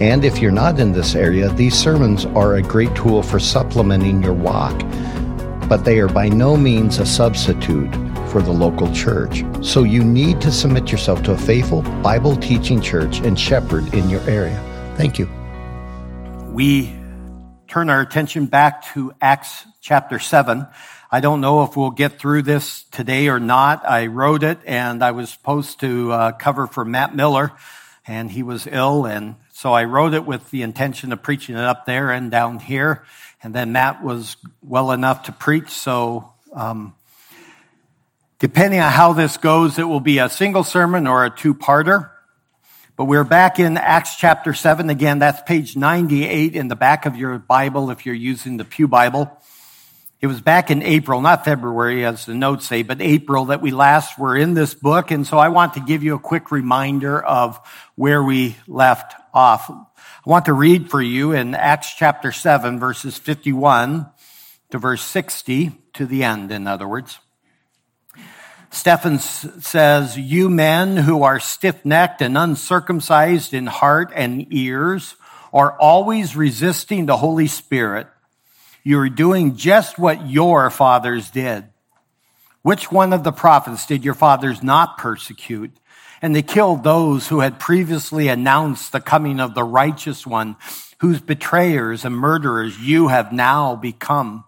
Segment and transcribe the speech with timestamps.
[0.00, 4.22] And if you're not in this area, these sermons are a great tool for supplementing
[4.22, 4.78] your walk,
[5.68, 7.92] but they are by no means a substitute
[8.28, 9.42] for the local church.
[9.60, 14.08] So you need to submit yourself to a faithful Bible teaching church and shepherd in
[14.08, 14.62] your area.
[14.96, 15.28] Thank you.
[16.52, 16.94] We
[17.66, 20.64] turn our attention back to Acts chapter 7.
[21.10, 23.84] I don't know if we'll get through this today or not.
[23.84, 27.50] I wrote it and I was supposed to uh, cover for Matt Miller
[28.06, 31.64] and he was ill and so I wrote it with the intention of preaching it
[31.64, 33.02] up there and down here.
[33.42, 35.70] And then Matt was well enough to preach.
[35.70, 36.94] So, um,
[38.38, 42.08] depending on how this goes, it will be a single sermon or a two parter.
[42.94, 44.90] But we're back in Acts chapter 7.
[44.90, 48.86] Again, that's page 98 in the back of your Bible if you're using the Pew
[48.86, 49.28] Bible.
[50.20, 53.72] It was back in April, not February as the notes say, but April that we
[53.72, 55.10] last were in this book.
[55.10, 57.58] And so I want to give you a quick reminder of
[57.96, 59.70] where we left off.
[59.70, 59.84] I
[60.24, 64.06] want to read for you in Acts chapter 7, verses 51
[64.70, 67.18] to verse 60 to the end, in other words.
[68.70, 75.16] Stephen says, You men who are stiff necked and uncircumcised in heart and ears
[75.52, 78.08] are always resisting the Holy Spirit
[78.88, 81.64] you're doing just what your fathers did.
[82.62, 85.76] Which one of the prophets did your fathers not persecute?
[86.20, 90.56] And they killed those who had previously announced the coming of the righteous one,
[90.98, 94.44] whose betrayers and murderers you have now become.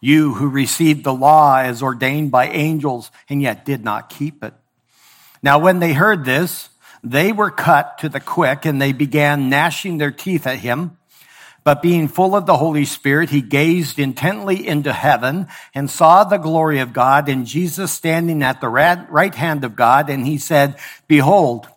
[0.00, 4.54] You who received the law as ordained by angels and yet did not keep it.
[5.42, 6.68] Now, when they heard this,
[7.02, 10.96] they were cut to the quick and they began gnashing their teeth at him.
[11.64, 16.38] But being full of the Holy Spirit, he gazed intently into heaven and saw the
[16.38, 20.10] glory of God and Jesus standing at the right hand of God.
[20.10, 21.68] And he said, Behold,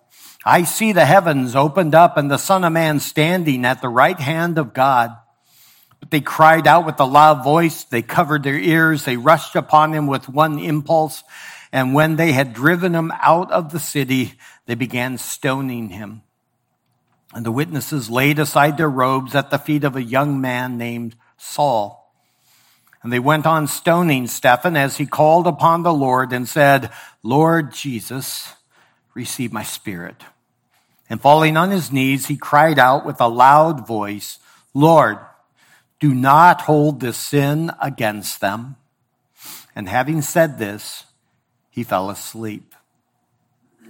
[0.44, 4.20] I see the heavens opened up and the Son of Man standing at the right
[4.20, 5.16] hand of God.
[6.00, 7.84] But they cried out with a loud voice.
[7.84, 9.06] They covered their ears.
[9.06, 11.24] They rushed upon him with one impulse.
[11.72, 14.34] And when they had driven him out of the city,
[14.66, 16.22] they began stoning him.
[17.36, 21.18] And the witnesses laid aside their robes at the feet of a young man named
[21.36, 22.14] Saul.
[23.04, 26.92] And they went on stoning Stephen as he called upon the Lord and said,
[27.24, 28.54] Lord Jesus,
[29.14, 30.24] receive my spirit.
[31.10, 34.40] And falling on his knees, he cried out with a loud voice,
[34.74, 35.18] Lord,
[36.00, 38.78] do not hold this sin against them.
[39.76, 41.04] And having said this,
[41.70, 42.74] he fell asleep.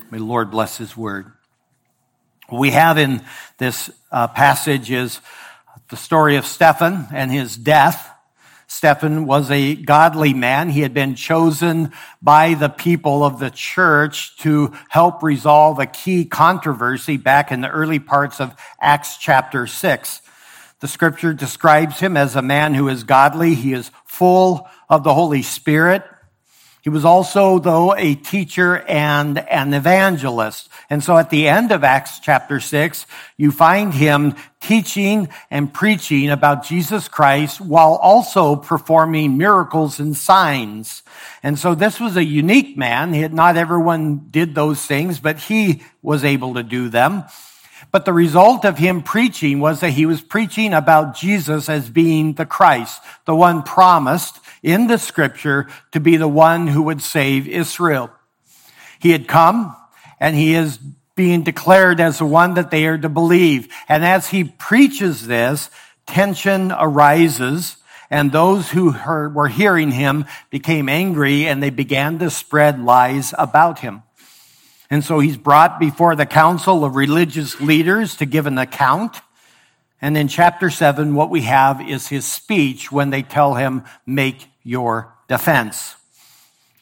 [0.10, 1.35] May the Lord bless his word
[2.52, 3.24] we have in
[3.58, 5.20] this uh, passage is
[5.90, 8.12] the story of Stephen and his death.
[8.68, 10.70] Stephen was a godly man.
[10.70, 11.92] He had been chosen
[12.22, 17.70] by the people of the church to help resolve a key controversy back in the
[17.70, 20.22] early parts of Acts chapter 6.
[20.82, 23.56] The scripture describes him as a man who is godly.
[23.56, 26.04] He is full of the Holy Spirit.
[26.86, 30.70] He was also, though, a teacher and an evangelist.
[30.88, 33.08] And so at the end of Acts chapter 6,
[33.38, 41.02] you find him teaching and preaching about Jesus Christ while also performing miracles and signs.
[41.42, 43.34] And so this was a unique man.
[43.34, 47.24] Not everyone did those things, but he was able to do them.
[47.92, 52.34] But the result of him preaching was that he was preaching about Jesus as being
[52.34, 57.48] the Christ, the one promised in the scripture to be the one who would save
[57.48, 58.12] Israel.
[59.00, 59.76] He had come
[60.20, 60.80] and he is
[61.16, 63.74] being declared as the one that they are to believe.
[63.88, 65.70] And as he preaches this,
[66.06, 67.78] tension arises
[68.10, 73.34] and those who heard, were hearing him became angry and they began to spread lies
[73.38, 74.04] about him.
[74.90, 79.18] And so he's brought before the council of religious leaders to give an account.
[80.02, 84.48] And in chapter seven, what we have is his speech when they tell him, make
[84.64, 85.96] your defense.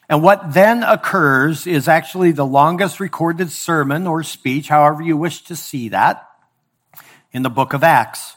[0.08, 5.44] And what then occurs is actually the longest recorded sermon or speech, however you wish
[5.44, 6.28] to see that,
[7.32, 8.36] in the book of Acts.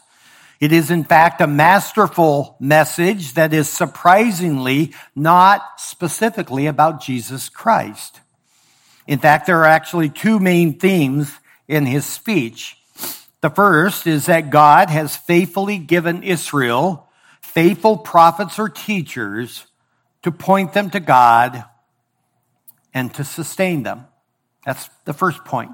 [0.60, 8.20] It is in fact a masterful message that is surprisingly not specifically about Jesus Christ.
[9.08, 11.32] In fact, there are actually two main themes
[11.66, 12.76] in his speech.
[13.40, 17.08] The first is that God has faithfully given Israel
[17.40, 19.66] faithful prophets or teachers
[20.22, 21.64] to point them to God
[22.92, 24.06] and to sustain them.
[24.66, 25.70] That's the first point.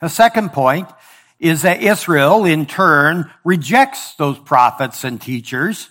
[0.00, 0.88] The second point
[1.38, 5.90] is that Israel, in turn, rejects those prophets and teachers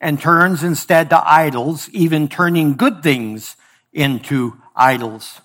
[0.00, 3.56] and turns instead to idols, even turning good things
[3.92, 5.40] into idols.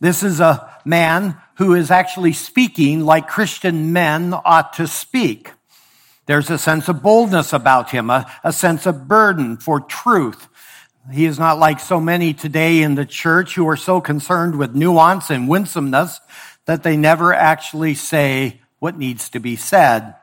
[0.00, 5.52] This is a man who is actually speaking like Christian men ought to speak.
[6.26, 10.48] There's a sense of boldness about him, a, a sense of burden for truth.
[11.10, 14.74] He is not like so many today in the church who are so concerned with
[14.74, 16.20] nuance and winsomeness
[16.66, 20.14] that they never actually say what needs to be said.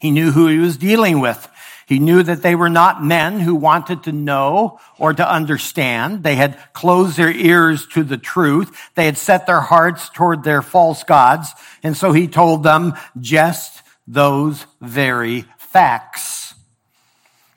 [0.00, 1.48] He knew who he was dealing with.
[1.90, 6.22] He knew that they were not men who wanted to know or to understand.
[6.22, 8.92] They had closed their ears to the truth.
[8.94, 11.52] They had set their hearts toward their false gods.
[11.82, 16.54] And so he told them just those very facts.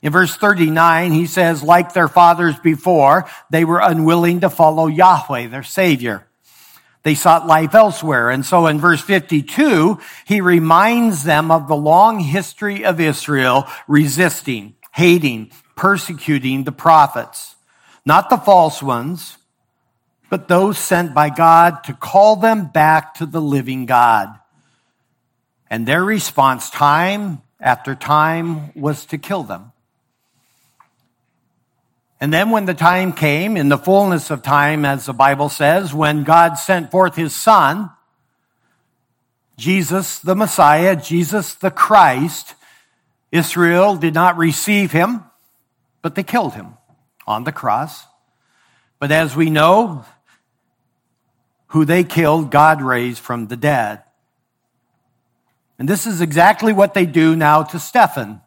[0.02, 5.46] In verse 39, he says, like their fathers before, they were unwilling to follow Yahweh,
[5.46, 6.26] their savior.
[7.04, 8.30] They sought life elsewhere.
[8.30, 14.74] And so in verse 52, he reminds them of the long history of Israel resisting,
[14.92, 17.56] hating, persecuting the prophets.
[18.06, 19.36] Not the false ones,
[20.30, 24.38] but those sent by God to call them back to the living God.
[25.68, 29.72] And their response time after time was to kill them.
[32.20, 35.92] And then when the time came, in the fullness of time, as the Bible says,
[35.92, 37.90] when God sent forth his son,
[39.56, 42.54] Jesus the Messiah, Jesus the Christ,
[43.30, 45.24] Israel did not receive him,
[46.02, 46.74] but they killed him
[47.26, 48.04] on the cross.
[48.98, 50.04] But as we know,
[51.74, 54.04] who they killed, God raised from the dead.
[55.76, 58.40] And this is exactly what they do now to Stephen.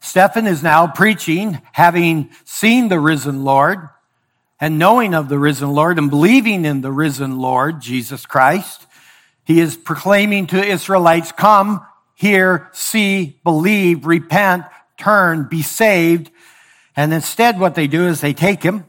[0.00, 3.88] Stephen is now preaching, having seen the risen Lord
[4.58, 8.86] and knowing of the risen Lord and believing in the risen Lord, Jesus Christ.
[9.44, 14.64] He is proclaiming to Israelites, come, hear, see, believe, repent,
[14.98, 16.30] turn, be saved.
[16.96, 18.84] And instead what they do is they take him,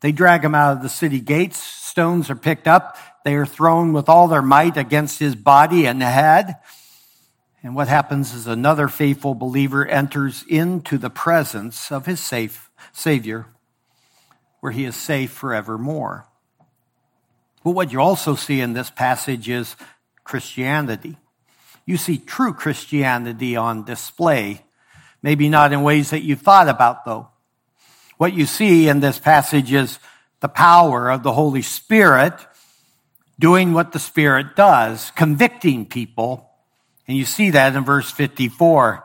[0.00, 3.92] they drag him out of the city gates, stones are picked up, they are thrown
[3.92, 6.56] with all their might against his body and head.
[7.62, 13.46] And what happens is another faithful believer enters into the presence of his safe Savior,
[14.60, 16.26] where he is safe forevermore.
[17.62, 19.76] But what you also see in this passage is
[20.24, 21.18] Christianity.
[21.84, 24.64] You see true Christianity on display,
[25.22, 27.28] maybe not in ways that you thought about, though.
[28.16, 29.98] What you see in this passage is
[30.40, 32.34] the power of the Holy Spirit
[33.38, 36.49] doing what the Spirit does, convicting people
[37.10, 39.02] and you see that in verse 54.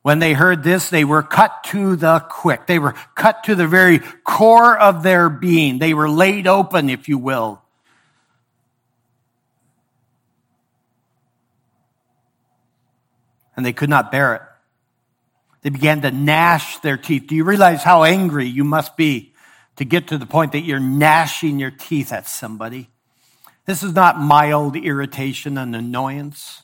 [0.00, 2.66] When they heard this, they were cut to the quick.
[2.66, 5.78] They were cut to the very core of their being.
[5.78, 7.60] They were laid open, if you will.
[13.54, 14.42] And they could not bear it.
[15.60, 17.26] They began to gnash their teeth.
[17.26, 19.34] Do you realize how angry you must be
[19.76, 22.88] to get to the point that you're gnashing your teeth at somebody?
[23.66, 26.61] This is not mild irritation and annoyance.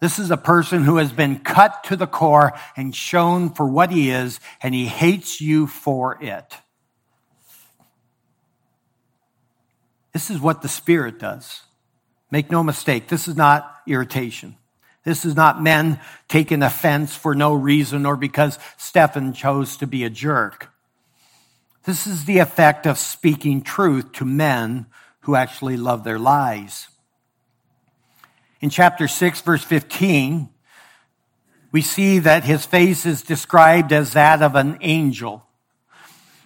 [0.00, 3.90] This is a person who has been cut to the core and shown for what
[3.90, 6.56] he is, and he hates you for it.
[10.12, 11.62] This is what the Spirit does.
[12.30, 14.56] Make no mistake, this is not irritation.
[15.04, 20.04] This is not men taking offense for no reason or because Stephen chose to be
[20.04, 20.70] a jerk.
[21.84, 24.86] This is the effect of speaking truth to men
[25.20, 26.88] who actually love their lies.
[28.60, 30.48] In chapter 6, verse 15,
[31.70, 35.46] we see that his face is described as that of an angel.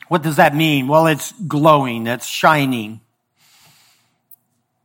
[0.09, 0.89] What does that mean?
[0.89, 3.01] Well, it's glowing, it's shining.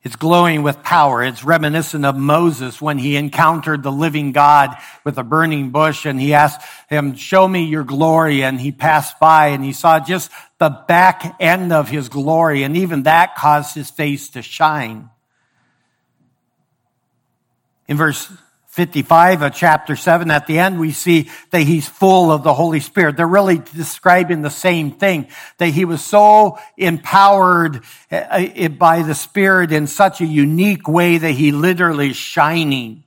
[0.03, 1.21] It's glowing with power.
[1.21, 6.17] It's reminiscent of Moses when he encountered the living God with a burning bush and
[6.17, 8.41] he asked him, show me your glory.
[8.41, 12.63] And he passed by and he saw just the back end of his glory.
[12.63, 15.09] And even that caused his face to shine.
[17.87, 18.31] In verse
[18.77, 22.79] 55 of chapter 7, at the end, we see that he's full of the Holy
[22.79, 23.17] Spirit.
[23.17, 29.15] They're really describing the same thing, that he was so empowered eh, eh, by the
[29.15, 33.03] Spirit in such a unique way that he literally is shining.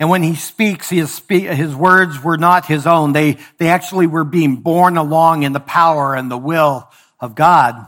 [0.00, 3.12] And when he speaks, his, his words were not his own.
[3.12, 7.86] They, they actually were being borne along in the power and the will of God.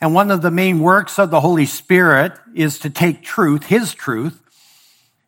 [0.00, 3.92] And one of the main works of the Holy Spirit is to take truth, His
[3.92, 4.42] truth,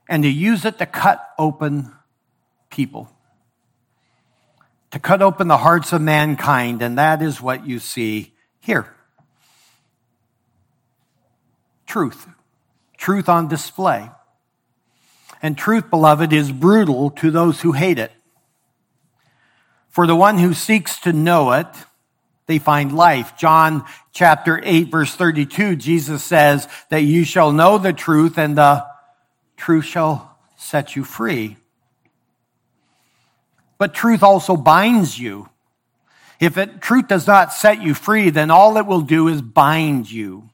[0.08, 1.92] and to use it to cut open
[2.70, 3.10] people,
[4.90, 8.94] to cut open the hearts of mankind, and that is what you see here.
[11.86, 12.26] Truth.
[12.96, 14.10] Truth on display.
[15.42, 18.12] And truth, beloved, is brutal to those who hate it.
[19.90, 21.66] For the one who seeks to know it,
[22.46, 23.36] they find life.
[23.36, 28.86] John chapter 8 verse 32, Jesus says that you shall know the truth and the
[29.56, 31.56] truth shall set you free.
[33.78, 35.48] But truth also binds you.
[36.38, 40.10] If it, truth does not set you free, then all it will do is bind
[40.10, 40.50] you.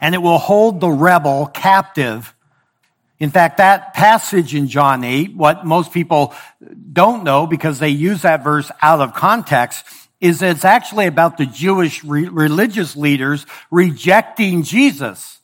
[0.00, 2.34] And it will hold the rebel captive.
[3.18, 6.34] In fact, that passage in John 8, what most people
[6.92, 9.84] don't know because they use that verse out of context,
[10.20, 15.40] is it's actually about the Jewish re- religious leaders rejecting Jesus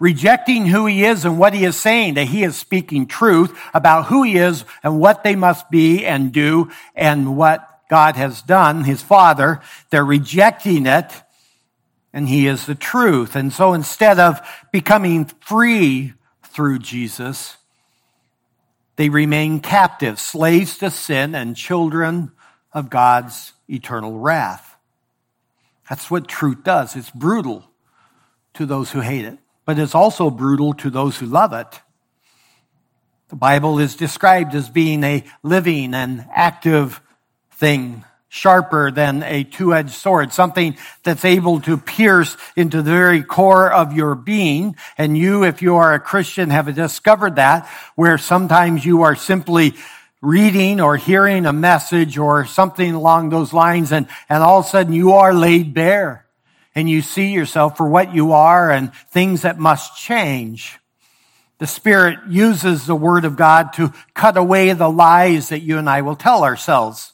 [0.00, 4.06] rejecting who he is and what he is saying, that he is speaking truth about
[4.06, 8.84] who he is and what they must be and do and what God has done,
[8.84, 9.60] his father.
[9.90, 11.12] They're rejecting it
[12.12, 13.36] and he is the truth.
[13.36, 14.40] And so instead of
[14.72, 17.56] becoming free through Jesus,
[18.96, 22.32] they remain captive, slaves to sin and children
[22.72, 24.76] of God's eternal wrath.
[25.88, 26.96] That's what truth does.
[26.96, 27.64] It's brutal
[28.54, 29.38] to those who hate it
[29.70, 31.80] but it's also brutal to those who love it.
[33.28, 37.00] The Bible is described as being a living and active
[37.52, 43.70] thing, sharper than a two-edged sword, something that's able to pierce into the very core
[43.70, 44.74] of your being.
[44.98, 49.74] And you, if you are a Christian, have discovered that, where sometimes you are simply
[50.22, 54.68] reading or hearing a message or something along those lines, and, and all of a
[54.68, 56.26] sudden you are laid bare
[56.74, 60.78] and you see yourself for what you are and things that must change.
[61.58, 65.90] The Spirit uses the Word of God to cut away the lies that you and
[65.90, 67.12] I will tell ourselves.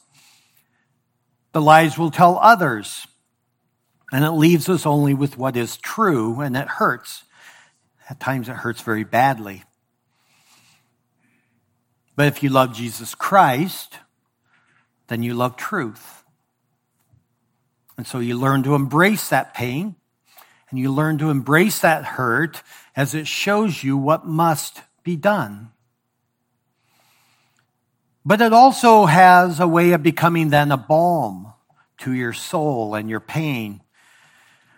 [1.51, 3.07] The lies will tell others.
[4.11, 7.25] And it leaves us only with what is true, and it hurts.
[8.09, 9.63] At times it hurts very badly.
[12.17, 13.99] But if you love Jesus Christ,
[15.07, 16.23] then you love truth.
[17.95, 19.95] And so you learn to embrace that pain
[20.69, 22.63] and you learn to embrace that hurt
[22.95, 25.69] as it shows you what must be done.
[28.25, 31.53] But it also has a way of becoming then a balm
[31.99, 33.81] to your soul and your pain.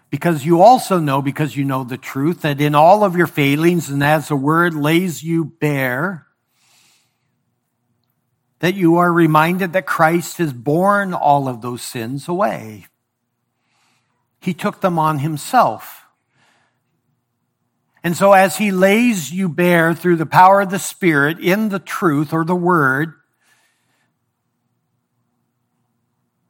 [0.09, 3.89] Because you also know, because you know the truth, that in all of your failings
[3.89, 6.25] and as the word lays you bare,
[8.59, 12.87] that you are reminded that Christ has borne all of those sins away.
[14.41, 16.05] He took them on himself.
[18.03, 21.79] And so as he lays you bare through the power of the Spirit in the
[21.79, 23.13] truth or the word,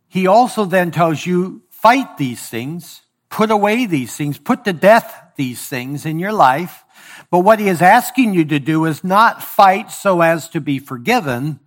[0.08, 5.34] he also then tells you, fight these things, put away these things, put to death
[5.38, 6.84] these things in your life.
[7.32, 10.80] But what he is asking you to do is not fight so as to be
[10.80, 11.60] forgiven,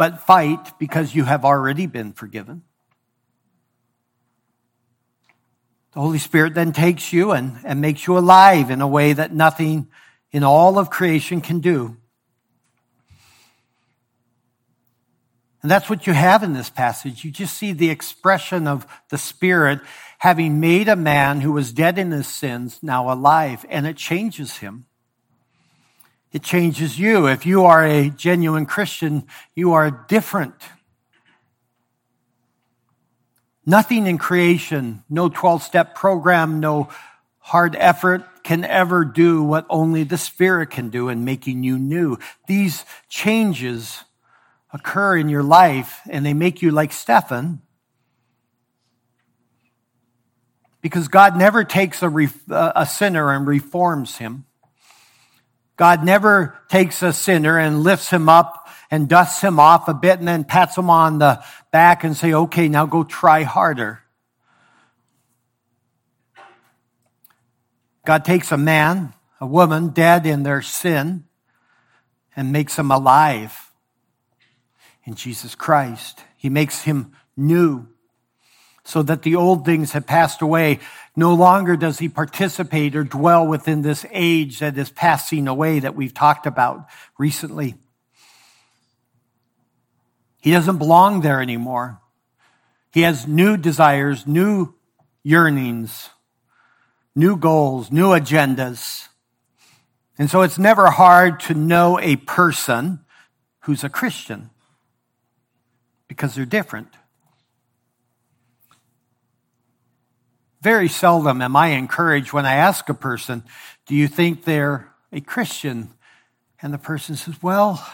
[0.00, 2.62] but fight because you have already been forgiven.
[5.92, 9.34] The Holy Spirit then takes you and, and makes you alive in a way that
[9.34, 9.88] nothing
[10.32, 11.98] in all of creation can do.
[15.60, 17.22] And that's what you have in this passage.
[17.22, 19.80] You just see the expression of the Spirit
[20.20, 24.56] having made a man who was dead in his sins now alive, and it changes
[24.56, 24.86] him.
[26.32, 27.26] It changes you.
[27.26, 30.54] If you are a genuine Christian, you are different
[33.70, 36.88] Nothing in creation, no 12 step program, no
[37.38, 42.18] hard effort can ever do what only the Spirit can do in making you new.
[42.48, 44.02] These changes
[44.72, 47.60] occur in your life and they make you like Stephen.
[50.80, 52.08] Because God never takes a,
[52.74, 54.46] a sinner and reforms him.
[55.80, 60.18] God never takes a sinner and lifts him up and dusts him off a bit
[60.18, 64.02] and then pats him on the back and say, okay, now go try harder.
[68.04, 71.24] God takes a man, a woman dead in their sin
[72.36, 73.72] and makes them alive
[75.04, 76.22] in Jesus Christ.
[76.36, 77.88] He makes him new
[78.90, 80.80] so that the old things have passed away.
[81.14, 85.94] No longer does he participate or dwell within this age that is passing away that
[85.94, 86.86] we've talked about
[87.18, 87.74] recently.
[90.40, 92.00] He doesn't belong there anymore.
[92.92, 94.74] He has new desires, new
[95.22, 96.10] yearnings,
[97.14, 99.08] new goals, new agendas.
[100.18, 103.00] And so it's never hard to know a person,
[103.60, 104.50] who's a Christian
[106.08, 106.88] because they're different.
[110.62, 113.44] Very seldom am I encouraged when I ask a person,
[113.86, 115.90] Do you think they're a Christian?
[116.60, 117.86] And the person says, Well,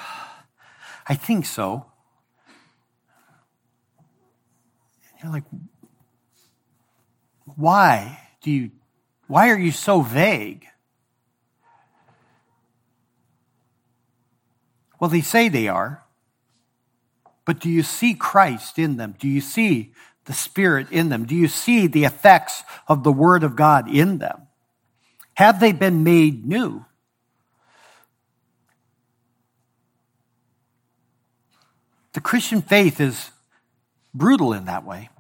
[1.09, 1.87] I think so.
[5.11, 5.45] And you're like,
[7.45, 8.71] Why do you,
[9.29, 10.67] why are you so vague?
[14.99, 16.03] Well, they say they are.
[17.45, 19.15] But do you see Christ in them?
[19.19, 19.93] Do you see
[20.27, 21.25] the Spirit in them?
[21.25, 24.43] Do you see the effects of the Word of God in them?
[25.35, 26.85] Have they been made new?
[32.13, 33.31] The Christian faith is
[34.15, 35.11] brutal in that way.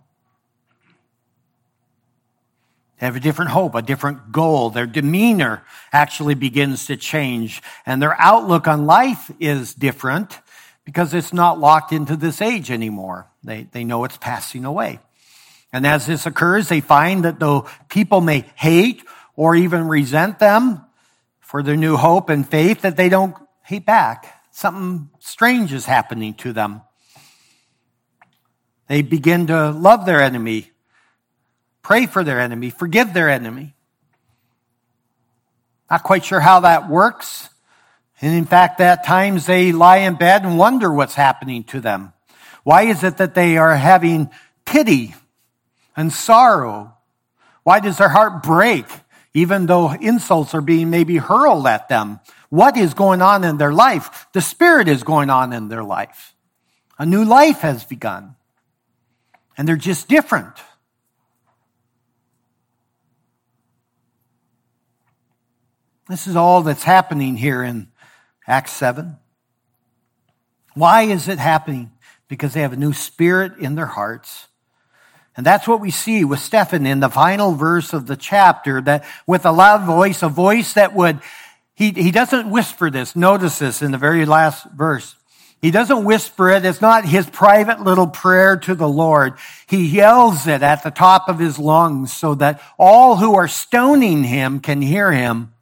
[2.98, 4.70] They have a different hope, a different goal.
[4.70, 10.40] Their demeanor actually begins to change, and their outlook on life is different
[10.86, 13.26] because it's not locked into this age anymore.
[13.46, 14.98] They, they know it's passing away.
[15.72, 19.02] And as this occurs, they find that though people may hate
[19.36, 20.84] or even resent them
[21.38, 24.42] for their new hope and faith, that they don't hate back.
[24.50, 26.82] Something strange is happening to them.
[28.88, 30.70] They begin to love their enemy,
[31.82, 33.74] pray for their enemy, forgive their enemy.
[35.90, 37.48] Not quite sure how that works.
[38.20, 42.12] And in fact, at times they lie in bed and wonder what's happening to them.
[42.66, 44.28] Why is it that they are having
[44.64, 45.14] pity
[45.96, 46.96] and sorrow?
[47.62, 48.87] Why does their heart break
[49.32, 52.18] even though insults are being maybe hurled at them?
[52.49, 54.26] What is going on in their life?
[54.32, 56.35] The Spirit is going on in their life.
[56.99, 58.35] A new life has begun.
[59.56, 60.56] And they're just different.
[66.08, 67.92] This is all that's happening here in
[68.44, 69.18] Acts 7.
[70.75, 71.92] Why is it happening?
[72.28, 74.49] Because they have a new spirit in their hearts.
[75.36, 79.04] And that's what we see with Stephen in the final verse of the chapter, that
[79.26, 81.21] with a loud voice, a voice that would,
[81.75, 83.15] he, he doesn't whisper this.
[83.15, 85.15] Notice this in the very last verse.
[85.60, 86.65] He doesn't whisper it.
[86.65, 89.34] It's not his private little prayer to the Lord.
[89.67, 94.25] He yells it at the top of his lungs so that all who are stoning
[94.25, 95.52] him can hear him.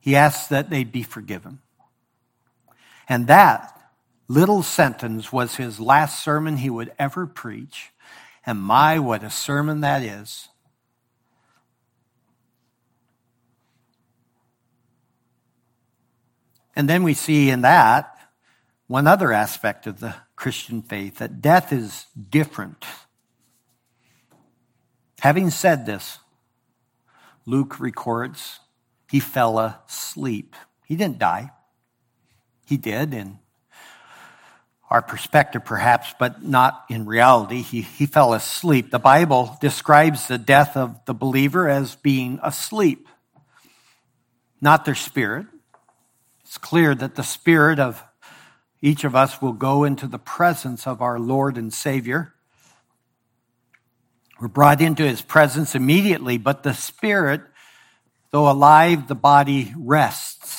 [0.00, 1.60] He asks that they be forgiven.
[3.08, 3.77] And that
[4.28, 7.90] little sentence was his last sermon he would ever preach.
[8.44, 10.48] And my, what a sermon that is.
[16.76, 18.14] And then we see in that
[18.86, 22.84] one other aspect of the Christian faith that death is different.
[25.20, 26.18] Having said this,
[27.44, 28.60] Luke records
[29.10, 30.54] he fell asleep.
[30.86, 31.50] He didn't die.
[32.66, 33.38] He did in
[34.90, 37.62] our perspective, perhaps, but not in reality.
[37.62, 38.90] He, he fell asleep.
[38.90, 43.06] The Bible describes the death of the believer as being asleep,
[44.60, 45.46] not their spirit.
[46.42, 48.02] It's clear that the spirit of
[48.80, 52.32] each of us will go into the presence of our Lord and Savior.
[54.40, 57.42] We're brought into his presence immediately, but the spirit
[58.30, 60.57] Though alive, the body rests.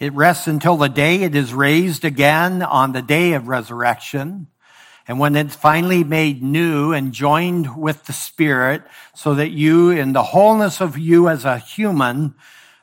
[0.00, 4.46] It rests until the day it is raised again on the day of resurrection.
[5.06, 8.82] And when it's finally made new and joined with the Spirit,
[9.14, 12.34] so that you, in the wholeness of you as a human,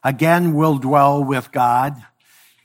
[0.04, 1.96] again will dwell with God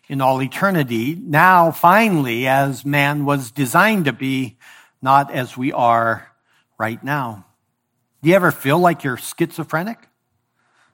[0.06, 1.14] in all eternity.
[1.14, 4.58] Now, finally, as man was designed to be,
[5.00, 6.30] not as we are
[6.76, 7.46] right now.
[8.22, 10.08] Do you ever feel like you're schizophrenic?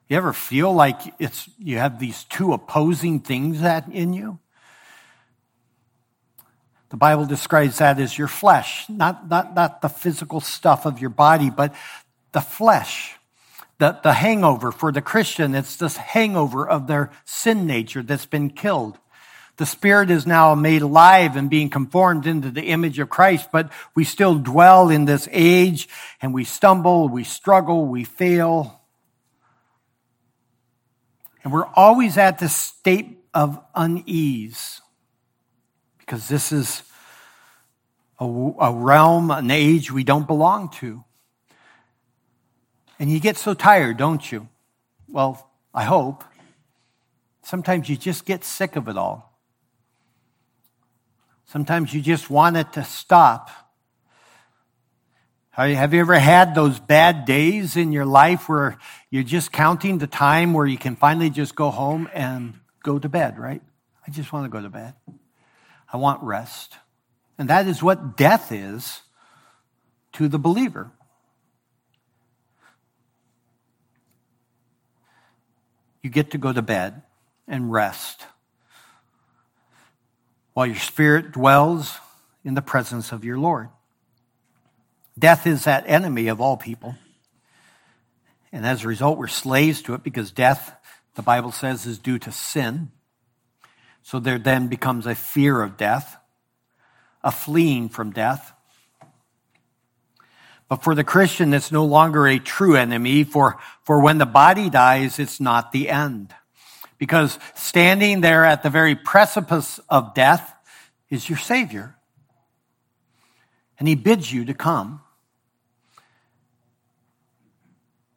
[0.09, 4.39] You ever feel like it's you have these two opposing things that in you?
[6.89, 11.11] The Bible describes that as your flesh, not, not, not the physical stuff of your
[11.11, 11.75] body, but
[12.31, 13.15] the flesh.
[13.77, 18.49] The, the hangover for the Christian, it's this hangover of their sin nature that's been
[18.49, 18.97] killed.
[19.57, 23.71] The Spirit is now made alive and being conformed into the image of Christ, but
[23.93, 25.87] we still dwell in this age
[26.21, 28.78] and we stumble, we struggle, we fail.
[31.43, 34.81] And we're always at this state of unease
[35.99, 36.83] because this is
[38.19, 41.03] a, a realm, an age we don't belong to.
[42.99, 44.49] And you get so tired, don't you?
[45.07, 46.23] Well, I hope.
[47.43, 49.39] Sometimes you just get sick of it all.
[51.45, 53.49] Sometimes you just want it to stop.
[55.51, 58.77] Have you ever had those bad days in your life where
[59.11, 63.09] You're just counting the time where you can finally just go home and go to
[63.09, 63.61] bed, right?
[64.07, 64.93] I just want to go to bed.
[65.91, 66.77] I want rest.
[67.37, 69.01] And that is what death is
[70.13, 70.91] to the believer.
[76.01, 77.01] You get to go to bed
[77.47, 78.25] and rest
[80.53, 81.97] while your spirit dwells
[82.43, 83.69] in the presence of your Lord.
[85.17, 86.95] Death is that enemy of all people.
[88.51, 90.75] And as a result, we're slaves to it because death,
[91.15, 92.91] the Bible says, is due to sin.
[94.01, 96.17] So there then becomes a fear of death,
[97.23, 98.53] a fleeing from death.
[100.67, 104.69] But for the Christian, it's no longer a true enemy, for, for when the body
[104.69, 106.33] dies, it's not the end.
[106.97, 110.53] Because standing there at the very precipice of death
[111.09, 111.95] is your Savior.
[113.79, 115.01] And He bids you to come.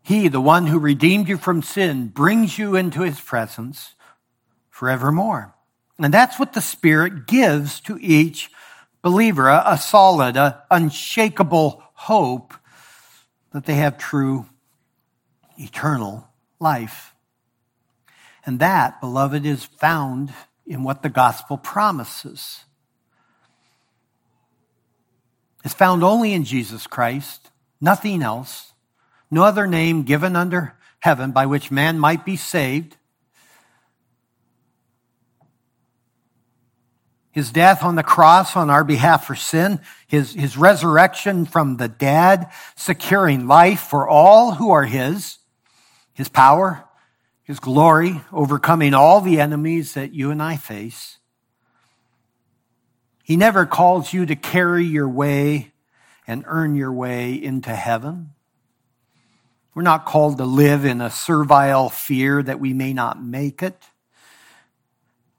[0.02, 3.94] He, the one who redeemed you from sin, brings you into his presence
[4.68, 5.54] forevermore.
[5.98, 8.50] And that's what the Spirit gives to each
[9.02, 12.54] believer a, solid, a unshakable hope
[13.52, 14.46] that they have true
[15.56, 17.14] eternal life.
[18.44, 20.32] And that, beloved, is found
[20.66, 22.64] in what the gospel promises.
[25.64, 28.71] It's found only in Jesus Christ, nothing else
[29.32, 32.96] no other name given under heaven by which man might be saved.
[37.30, 41.88] His death on the cross on our behalf for sin, his, his resurrection from the
[41.88, 45.38] dead, securing life for all who are his,
[46.12, 46.84] his power,
[47.42, 51.16] his glory, overcoming all the enemies that you and I face.
[53.24, 55.72] He never calls you to carry your way
[56.26, 58.32] and earn your way into heaven.
[59.74, 63.82] We're not called to live in a servile fear that we may not make it.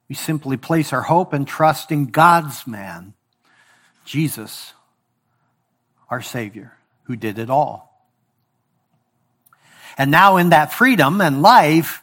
[0.09, 3.13] We simply place our hope and trust in God's man,
[4.05, 4.73] Jesus,
[6.09, 8.07] our Savior, who did it all.
[9.97, 12.01] And now, in that freedom and life,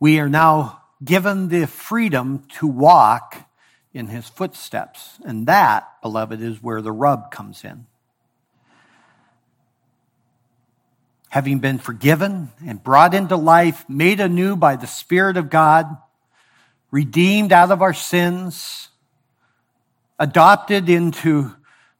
[0.00, 3.48] we are now given the freedom to walk
[3.92, 5.18] in his footsteps.
[5.24, 7.86] And that, beloved, is where the rub comes in.
[11.34, 15.84] Having been forgiven and brought into life, made anew by the Spirit of God,
[16.92, 18.88] redeemed out of our sins,
[20.16, 21.52] adopted into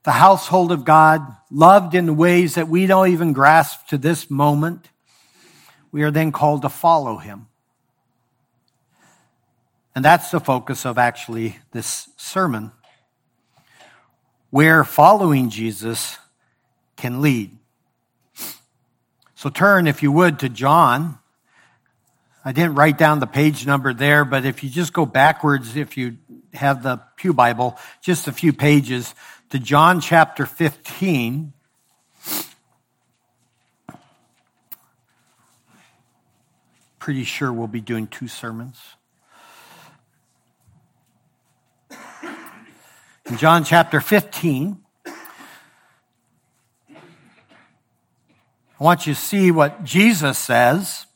[0.05, 1.21] the household of God,
[1.51, 4.89] loved in ways that we don't even grasp to this moment,
[5.91, 7.49] we are then called to follow him.
[9.97, 12.71] And that's the focus of actually this sermon,
[14.51, 16.19] where following Jesus
[16.97, 17.59] can lead.
[19.45, 21.19] So turn, if you would, to John.
[22.47, 25.99] I didn't write down the page number there, but if you just go backwards, if
[25.99, 26.17] you
[26.55, 29.15] have the Pew Bible, just a few pages
[29.51, 31.53] to John chapter 15.
[36.99, 38.81] Pretty sure we'll be doing two sermons.
[43.27, 44.84] In John chapter 15,
[48.79, 51.07] I want you to see what Jesus says.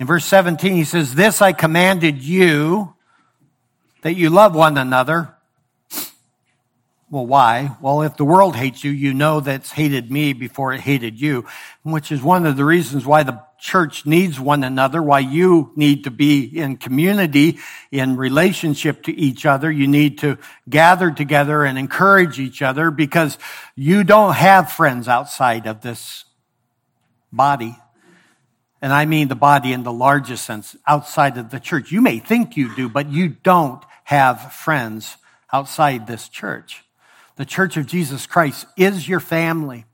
[0.00, 2.94] In verse 17, he says, This I commanded you,
[4.02, 5.35] that you love one another.
[7.08, 7.76] Well, why?
[7.80, 11.46] Well, if the world hates you, you know that's hated me before it hated you,
[11.84, 16.04] which is one of the reasons why the church needs one another, why you need
[16.04, 17.58] to be in community,
[17.92, 19.70] in relationship to each other.
[19.70, 20.38] You need to
[20.68, 23.38] gather together and encourage each other because
[23.76, 26.24] you don't have friends outside of this
[27.30, 27.78] body.
[28.82, 31.92] And I mean the body in the largest sense, outside of the church.
[31.92, 35.16] You may think you do, but you don't have friends
[35.52, 36.82] outside this church.
[37.36, 39.84] The church of Jesus Christ is your family.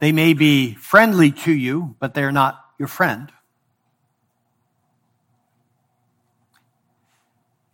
[0.00, 3.32] They may be friendly to you, but they're not your friend.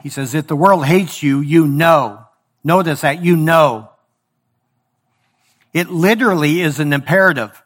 [0.03, 2.25] He says, if the world hates you, you know.
[2.63, 3.91] Notice that you know.
[5.73, 7.63] It literally is an imperative.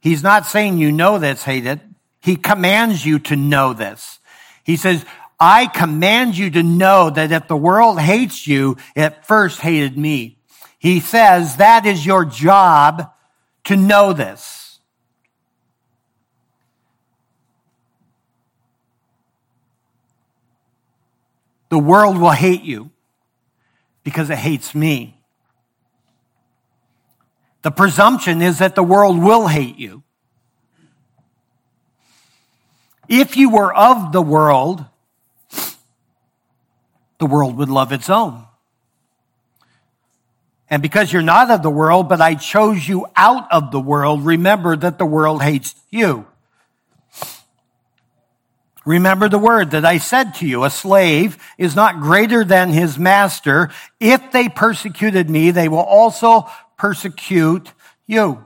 [0.00, 1.80] He's not saying you know that's hated.
[2.20, 4.18] He commands you to know this.
[4.64, 5.04] He says,
[5.40, 10.36] I command you to know that if the world hates you, it first hated me.
[10.78, 13.10] He says that is your job
[13.64, 14.78] to know this.
[21.70, 22.90] The world will hate you
[24.02, 25.16] because it hates me.
[27.62, 30.02] The presumption is that the world will hate you.
[33.08, 34.84] If you were of the world,
[37.20, 38.44] the world would love its own.
[40.68, 44.24] And because you're not of the world, but I chose you out of the world,
[44.24, 46.26] remember that the world hates you.
[48.86, 52.98] Remember the word that I said to you, a slave is not greater than his
[52.98, 53.70] master.
[54.00, 57.72] If they persecuted me, they will also persecute
[58.06, 58.42] you.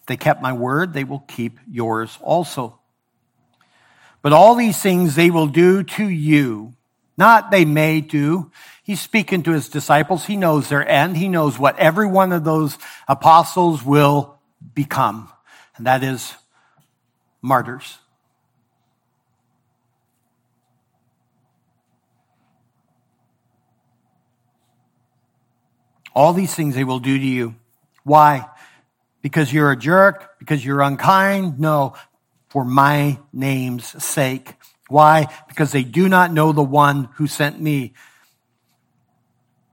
[0.00, 2.78] If they kept my word, they will keep yours also.
[4.20, 6.74] But all these things they will do to you,
[7.16, 8.50] not they may do.
[8.82, 10.26] He's speaking to his disciples.
[10.26, 11.16] He knows their end.
[11.16, 14.38] He knows what every one of those apostles will
[14.74, 15.30] become.
[15.76, 16.34] And that is
[17.42, 17.98] martyrs.
[26.14, 27.56] All these things they will do to you.
[28.04, 28.46] Why?
[29.20, 30.38] Because you're a jerk?
[30.38, 31.60] Because you're unkind?
[31.60, 31.94] No,
[32.48, 34.54] for my name's sake.
[34.88, 35.28] Why?
[35.48, 37.94] Because they do not know the one who sent me.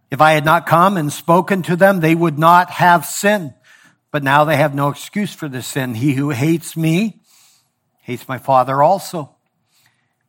[0.09, 3.53] If I had not come and spoken to them, they would not have sin.
[4.11, 5.95] But now they have no excuse for this sin.
[5.95, 7.21] He who hates me
[8.01, 9.35] hates my Father also.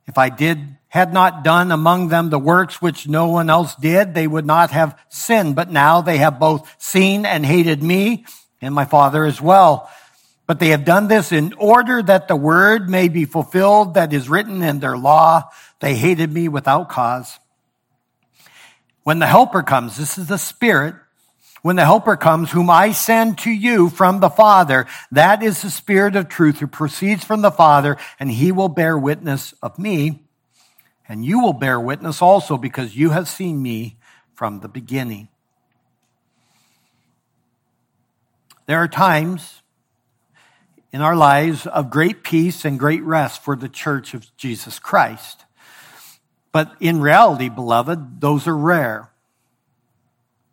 [0.06, 4.14] If I did had not done among them the works which no one else did,
[4.14, 5.56] they would not have sinned.
[5.56, 8.24] But now they have both seen and hated me
[8.62, 9.90] and my Father as well.
[10.46, 14.28] But they have done this in order that the word may be fulfilled that is
[14.28, 15.50] written in their law.
[15.80, 17.38] They hated me without cause.
[19.04, 20.94] When the helper comes, this is the spirit,
[21.62, 25.70] when the helper comes, whom I send to you from the Father, that is the
[25.70, 30.24] spirit of truth who proceeds from the Father, and he will bear witness of me
[31.08, 33.96] and you will bear witness also because you have seen me
[34.34, 35.28] from the beginning.
[38.66, 39.60] There are times
[40.94, 45.44] in our lives of great peace and great rest for the church of Jesus Christ.
[46.52, 49.10] But in reality, beloved, those are rare.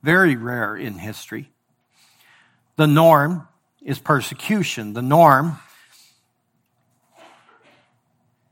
[0.02, 1.52] Very rare in history.
[2.76, 3.50] The norm
[3.84, 4.94] is persecution.
[4.94, 5.60] The norm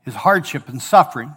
[0.06, 1.34] is hardship and suffering.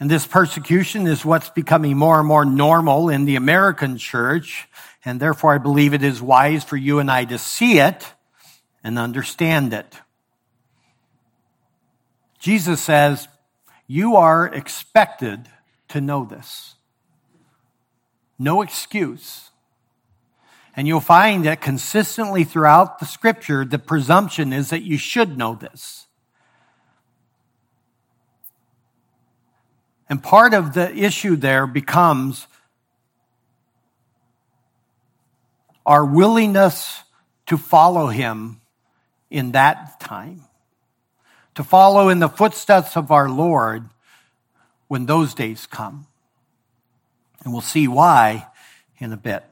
[0.00, 4.68] And this persecution is what's becoming more and more normal in the American church.
[5.04, 8.14] And therefore, I believe it is wise for you and I to see it
[8.88, 9.98] and understand it.
[12.38, 13.28] Jesus says,
[13.86, 15.46] You are expected
[15.88, 16.76] to know this.
[18.38, 19.50] No excuse.
[20.74, 25.54] And you'll find that consistently throughout the scripture, the presumption is that you should know
[25.54, 26.06] this.
[30.08, 32.46] And part of the issue there becomes
[35.84, 37.02] our willingness
[37.48, 38.57] to follow him
[39.30, 40.44] in that time,
[41.54, 43.88] to follow in the footsteps of our Lord
[44.86, 46.06] when those days come.
[47.44, 48.46] And we'll see why
[48.98, 49.44] in a bit.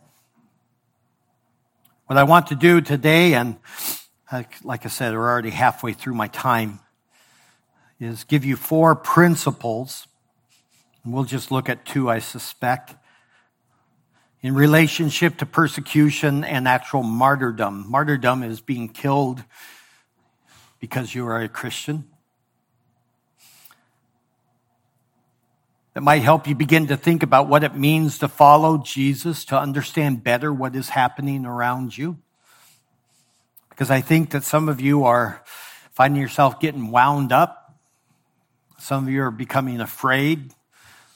[2.07, 3.57] What I want to do today, and
[4.62, 6.81] like I said, we're already halfway through my time,
[7.99, 10.07] is give you four principles
[11.07, 12.95] and we'll just look at two, I suspect.
[14.47, 17.85] In relationship to persecution and actual martyrdom.
[17.91, 19.43] Martyrdom is being killed
[20.79, 22.05] because you are a Christian.
[25.95, 29.59] That might help you begin to think about what it means to follow Jesus, to
[29.59, 32.17] understand better what is happening around you.
[33.71, 35.43] Because I think that some of you are
[35.91, 37.75] finding yourself getting wound up.
[38.79, 40.53] Some of you are becoming afraid.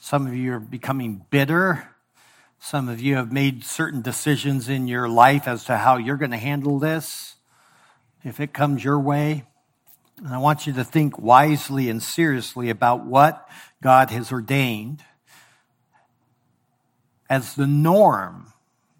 [0.01, 1.91] Some of you are becoming bitter.
[2.63, 6.31] Some of you have made certain decisions in your life as to how you're going
[6.31, 7.37] to handle this
[8.23, 9.45] if it comes your way.
[10.19, 13.49] And I want you to think wisely and seriously about what
[13.83, 15.03] God has ordained
[17.31, 18.53] as the norm,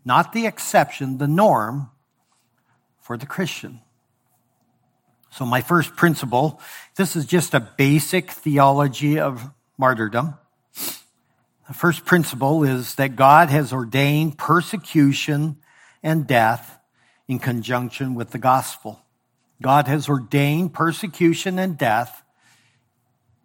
[0.07, 1.91] not the exception, the norm
[3.03, 3.81] for the Christian.
[5.31, 6.61] So, my first principle
[6.97, 10.35] this is just a basic theology of martyrdom.
[11.71, 15.59] The first principle is that God has ordained persecution
[16.03, 16.81] and death
[17.29, 19.01] in conjunction with the gospel.
[19.63, 22.25] God has ordained persecution and death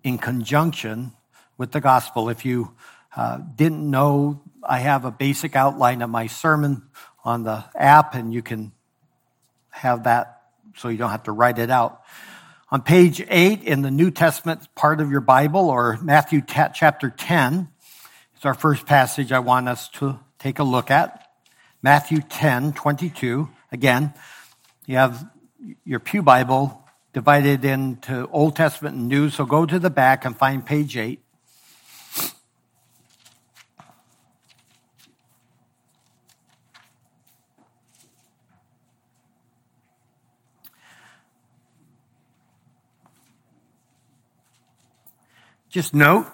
[0.04, 1.14] in conjunction
[1.60, 2.28] with the gospel.
[2.30, 2.74] If you
[3.16, 6.82] uh, didn't know, I have a basic outline of my sermon
[7.24, 8.72] on the app, and you can
[9.70, 10.42] have that
[10.76, 12.02] so you don't have to write it out.
[12.72, 17.70] On page 8 in the New Testament part of your Bible, or Matthew chapter 10,
[18.46, 21.30] it's our first passage I want us to take a look at.
[21.82, 23.50] Matthew 10, 22.
[23.72, 24.14] Again,
[24.86, 25.28] you have
[25.84, 30.38] your Pew Bible divided into Old Testament and New, so go to the back and
[30.38, 31.20] find page 8.
[45.72, 46.28] Just note,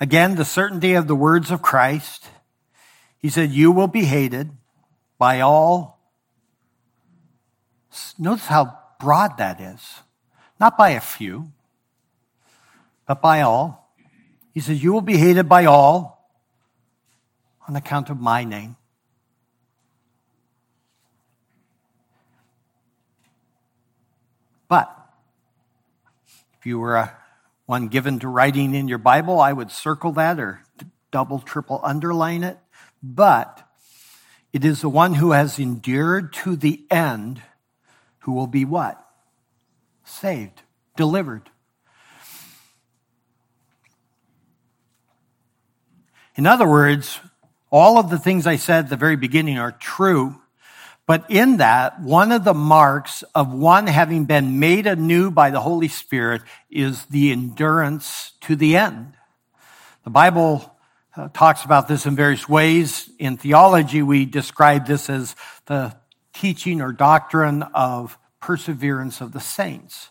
[0.00, 2.28] again, the certainty of the words of Christ.
[3.18, 4.50] He said, You will be hated
[5.18, 5.98] by all.
[8.18, 10.00] Notice how broad that is.
[10.60, 11.52] Not by a few,
[13.06, 13.94] but by all.
[14.52, 16.30] He says, You will be hated by all
[17.66, 18.76] on account of my name.
[24.68, 24.94] But
[26.58, 27.16] if you were a,
[27.68, 30.62] one given to writing in your Bible, I would circle that or
[31.10, 32.56] double, triple underline it.
[33.02, 33.62] But
[34.54, 37.42] it is the one who has endured to the end
[38.20, 38.98] who will be what?
[40.02, 40.62] Saved,
[40.96, 41.50] delivered.
[46.36, 47.20] In other words,
[47.70, 50.40] all of the things I said at the very beginning are true
[51.08, 55.60] but in that, one of the marks of one having been made anew by the
[55.60, 59.14] Holy Spirit is the endurance to the end.
[60.04, 60.76] The Bible
[61.16, 63.08] uh, talks about this in various ways.
[63.18, 65.96] In theology, we describe this as the
[66.34, 70.10] teaching or doctrine of perseverance of the saints.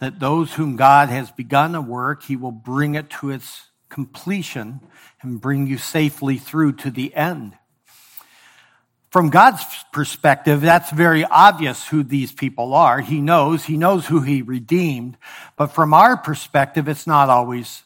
[0.00, 4.80] That those whom God has begun a work, he will bring it to its completion
[5.22, 7.56] and bring you safely through to the end.
[9.14, 13.00] From God's perspective, that's very obvious who these people are.
[13.00, 15.16] He knows, he knows who he redeemed.
[15.56, 17.84] But from our perspective, it's not always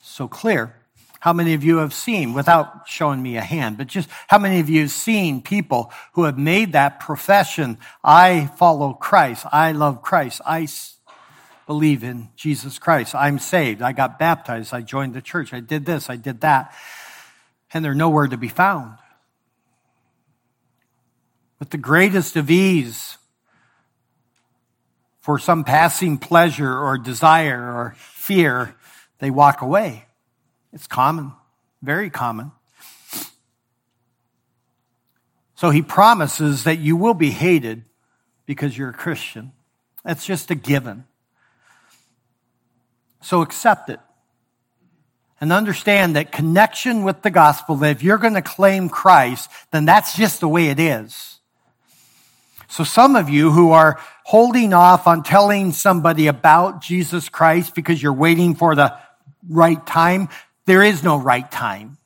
[0.00, 0.76] so clear.
[1.18, 4.60] How many of you have seen, without showing me a hand, but just how many
[4.60, 7.76] of you have seen people who have made that profession?
[8.04, 9.44] I follow Christ.
[9.50, 10.42] I love Christ.
[10.46, 10.68] I
[11.66, 13.16] believe in Jesus Christ.
[13.16, 13.82] I'm saved.
[13.82, 14.72] I got baptized.
[14.72, 15.52] I joined the church.
[15.52, 16.08] I did this.
[16.08, 16.72] I did that.
[17.74, 18.98] And they're nowhere to be found
[21.62, 23.18] with the greatest of ease
[25.20, 28.74] for some passing pleasure or desire or fear,
[29.20, 30.06] they walk away.
[30.72, 31.30] It's common,
[31.80, 32.50] very common.
[35.54, 37.84] So he promises that you will be hated
[38.44, 39.52] because you're a Christian.
[40.04, 41.04] That's just a given.
[43.20, 44.00] So accept it.
[45.40, 49.84] And understand that connection with the gospel, that if you're going to claim Christ, then
[49.84, 51.38] that's just the way it is.
[52.72, 58.02] So some of you who are holding off on telling somebody about Jesus Christ because
[58.02, 58.96] you're waiting for the
[59.46, 60.30] right time,
[60.64, 61.98] there is no right time.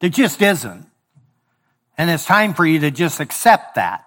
[0.00, 0.84] There just isn't.
[1.96, 4.04] And it's time for you to just accept that.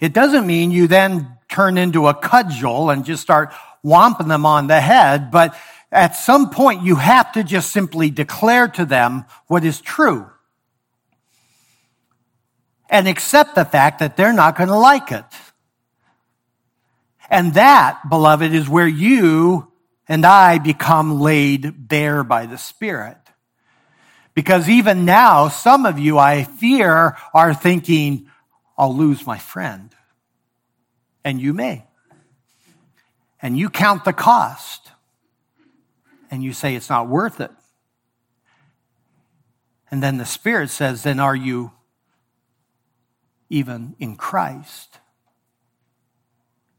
[0.00, 3.52] It doesn't mean you then turn into a cudgel and just start
[3.84, 5.56] whomping them on the head, but
[5.92, 10.28] at some point you have to just simply declare to them what is true
[12.88, 15.24] and accept the fact that they're not going to like it.
[17.30, 19.70] And that, beloved, is where you
[20.08, 23.18] and I become laid bare by the Spirit.
[24.34, 28.30] Because even now, some of you, I fear, are thinking,
[28.78, 29.94] I'll lose my friend.
[31.24, 31.84] And you may.
[33.42, 34.90] And you count the cost.
[36.30, 37.50] And you say it's not worth it.
[39.90, 41.72] And then the Spirit says, then are you
[43.50, 44.98] even in Christ.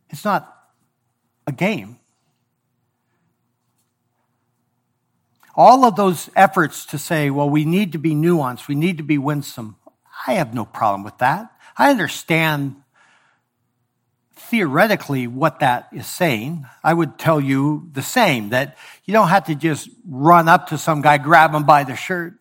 [0.09, 0.55] It's not
[1.47, 1.99] a game.
[5.55, 9.03] All of those efforts to say, well, we need to be nuanced, we need to
[9.03, 9.75] be winsome,
[10.27, 11.51] I have no problem with that.
[11.77, 12.75] I understand
[14.35, 16.65] theoretically what that is saying.
[16.83, 20.77] I would tell you the same that you don't have to just run up to
[20.77, 22.33] some guy, grab him by the shirt,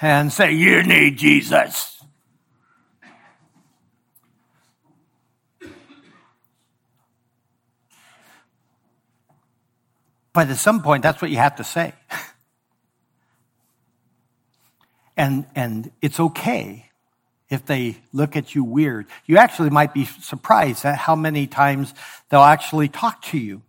[0.00, 1.95] and say, You need Jesus.
[10.36, 11.94] But at some point, that's what you have to say.
[15.16, 16.90] and, and it's okay
[17.48, 19.06] if they look at you weird.
[19.24, 21.94] You actually might be surprised at how many times
[22.28, 23.62] they'll actually talk to you.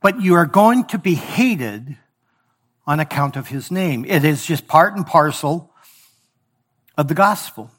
[0.00, 1.94] But you are going to be hated
[2.86, 4.06] on account of his name.
[4.06, 5.74] It is just part and parcel
[6.96, 7.70] of the gospel.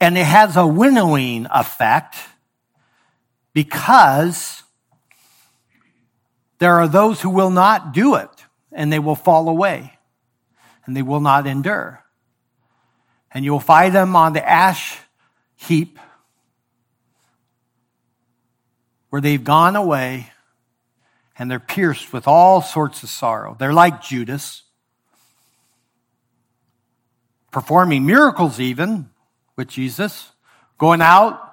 [0.00, 2.16] And it has a winnowing effect
[3.52, 4.62] because
[6.58, 8.30] there are those who will not do it
[8.70, 9.98] and they will fall away
[10.86, 12.04] and they will not endure.
[13.32, 14.98] And you'll find them on the ash
[15.56, 15.98] heap
[19.10, 20.30] where they've gone away
[21.38, 23.56] and they're pierced with all sorts of sorrow.
[23.58, 24.62] They're like Judas,
[27.50, 29.10] performing miracles even
[29.56, 30.30] with Jesus,
[30.78, 31.51] going out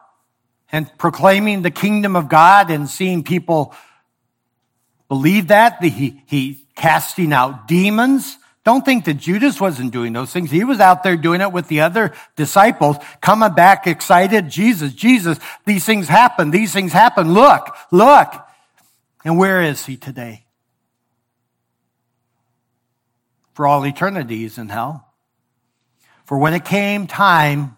[0.72, 3.74] and proclaiming the kingdom of God and seeing people
[5.08, 5.84] believe that.
[5.84, 8.38] He, he casting out demons.
[8.64, 10.52] Don't think that Judas wasn't doing those things.
[10.52, 14.50] He was out there doing it with the other disciples, coming back excited.
[14.50, 16.52] Jesus, Jesus, these things happen.
[16.52, 17.34] These things happen.
[17.34, 18.32] Look, look.
[19.26, 20.46] And where is he today?
[23.54, 25.14] For all eternity, he's in hell.
[26.26, 27.76] For when it came time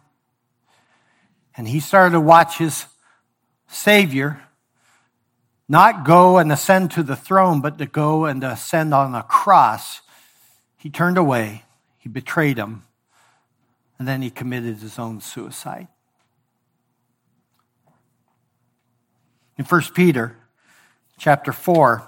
[1.56, 2.86] and he started to watch his
[3.68, 4.42] Savior
[5.72, 10.02] not go and ascend to the throne, but to go and ascend on a cross,
[10.76, 11.64] he turned away.
[11.98, 12.84] He betrayed him.
[13.98, 15.88] And then he committed his own suicide.
[19.58, 20.36] In 1 Peter
[21.18, 22.06] chapter 4,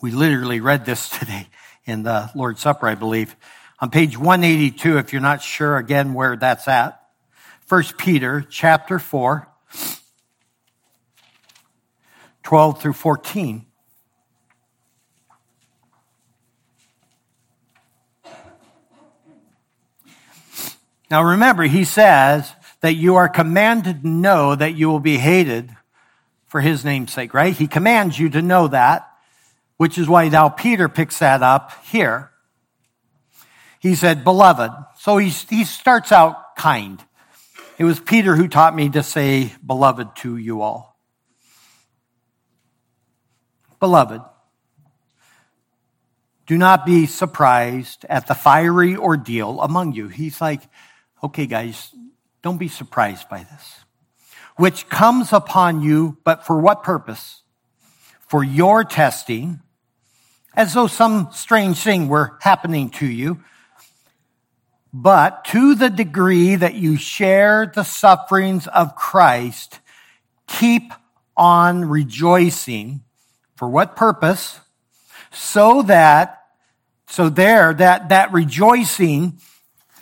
[0.00, 1.48] we literally read this today
[1.84, 3.36] in the Lord's Supper, I believe.
[3.80, 7.05] On page 182, if you're not sure again where that's at,
[7.68, 9.48] 1 Peter chapter 4,
[12.44, 13.66] 12 through 14.
[21.10, 22.52] Now remember, he says
[22.82, 25.74] that you are commanded to know that you will be hated
[26.46, 27.52] for his name's sake, right?
[27.52, 29.08] He commands you to know that,
[29.76, 32.30] which is why now Peter picks that up here.
[33.80, 34.70] He said, beloved.
[34.98, 37.02] So he, he starts out kind.
[37.78, 40.98] It was Peter who taught me to say beloved to you all.
[43.80, 44.22] Beloved,
[46.46, 50.08] do not be surprised at the fiery ordeal among you.
[50.08, 50.62] He's like,
[51.22, 51.94] okay, guys,
[52.42, 53.84] don't be surprised by this.
[54.56, 57.42] Which comes upon you, but for what purpose?
[58.20, 59.60] For your testing,
[60.54, 63.44] as though some strange thing were happening to you.
[64.92, 69.80] But to the degree that you share the sufferings of Christ,
[70.46, 70.92] keep
[71.36, 73.02] on rejoicing
[73.56, 74.60] for what purpose?
[75.30, 76.44] So that,
[77.08, 79.38] so there, that, that rejoicing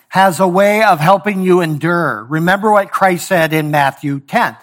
[0.09, 2.25] has a way of helping you endure.
[2.29, 4.57] Remember what Christ said in Matthew 10.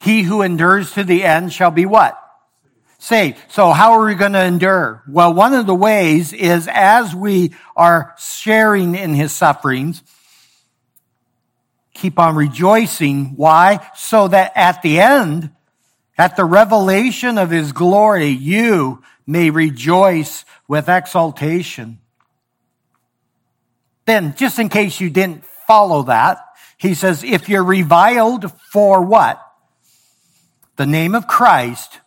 [0.00, 2.18] He who endures to the end shall be what?
[2.98, 3.38] Saved.
[3.48, 5.02] So how are we going to endure?
[5.06, 10.02] Well, one of the ways is as we are sharing in his sufferings,
[11.94, 13.36] keep on rejoicing.
[13.36, 13.90] Why?
[13.94, 15.50] So that at the end,
[16.18, 21.98] at the revelation of his glory, you may rejoice with exultation.
[24.06, 26.38] Then, just in case you didn't follow that,
[26.78, 29.42] he says, if you're reviled for what?
[30.76, 32.00] The name of Christ,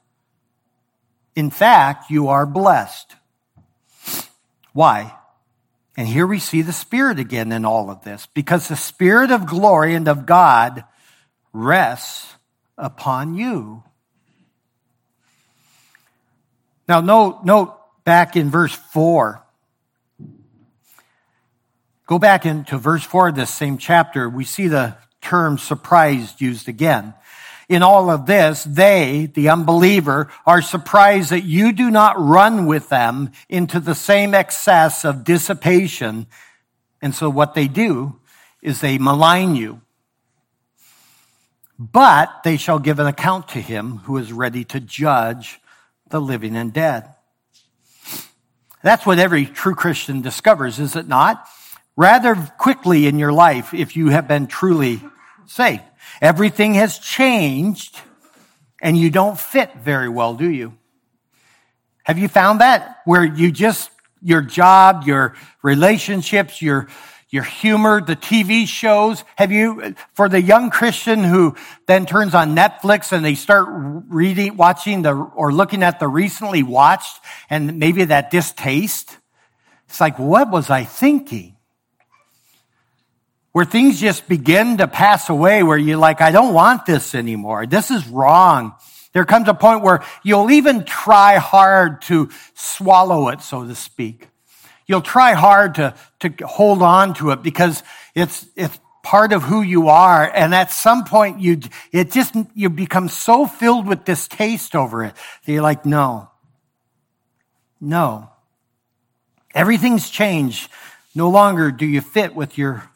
[1.35, 3.15] in fact, you are blessed.
[4.73, 5.13] Why?
[5.97, 9.45] And here we see the Spirit again in all of this, because the Spirit of
[9.45, 10.85] glory and of God
[11.51, 12.35] rests
[12.77, 13.83] upon you.
[16.87, 19.43] Now, note, note back in verse 4.
[22.07, 24.27] Go back into verse 4 of this same chapter.
[24.27, 27.13] We see the term surprised used again.
[27.69, 32.89] In all of this, they, the unbeliever, are surprised that you do not run with
[32.89, 36.25] them into the same excess of dissipation.
[36.99, 38.19] And so what they do
[38.63, 39.81] is they malign you.
[41.77, 45.61] But they shall give an account to him who is ready to judge
[46.09, 47.13] the living and dead.
[48.81, 51.47] That's what every true Christian discovers, is it not?
[51.95, 55.01] Rather quickly in your life, if you have been truly
[55.45, 55.83] saved.
[56.21, 57.99] Everything has changed
[58.81, 60.77] and you don't fit very well, do you?
[62.03, 62.97] Have you found that?
[63.05, 63.91] Where you just,
[64.21, 66.87] your job, your relationships, your,
[67.29, 69.23] your humor, the TV shows.
[69.35, 71.55] Have you, for the young Christian who
[71.85, 76.63] then turns on Netflix and they start reading, watching the, or looking at the recently
[76.63, 79.17] watched and maybe that distaste?
[79.87, 81.55] It's like, what was I thinking?
[83.59, 87.65] Where things just begin to pass away where you're like, I don't want this anymore.
[87.65, 88.73] This is wrong.
[89.11, 94.29] There comes a point where you'll even try hard to swallow it, so to speak.
[94.87, 97.83] You'll try hard to, to hold on to it because
[98.15, 100.23] it's, it's part of who you are.
[100.33, 101.59] And at some point you,
[101.91, 105.13] it just, you become so filled with distaste over it
[105.45, 106.29] that you're like, no,
[107.81, 108.29] no.
[109.53, 110.71] Everything's changed.
[111.13, 112.89] No longer do you fit with your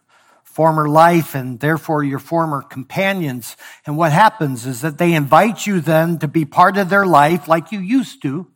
[0.53, 3.57] former life and therefore your former companions.
[3.87, 7.47] And what happens is that they invite you then to be part of their life
[7.47, 8.47] like you used to.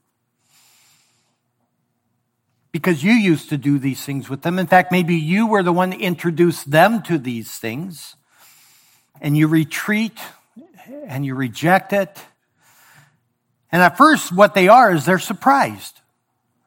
[2.71, 4.59] Because you used to do these things with them.
[4.59, 8.15] In fact, maybe you were the one that introduced them to these things.
[9.19, 10.19] And you retreat
[11.07, 12.15] and you reject it.
[13.71, 16.01] And at first, what they are is they're surprised.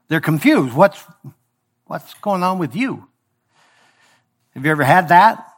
[0.09, 0.74] They're confused.
[0.74, 1.01] What's,
[1.85, 3.10] what's going on with you?
[4.61, 5.55] Have you ever had that?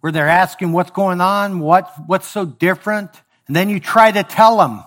[0.00, 3.10] Where they're asking what's going on, what, what's so different,
[3.46, 4.82] and then you try to tell them.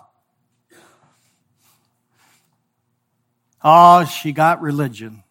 [3.64, 5.24] Oh, she got religion.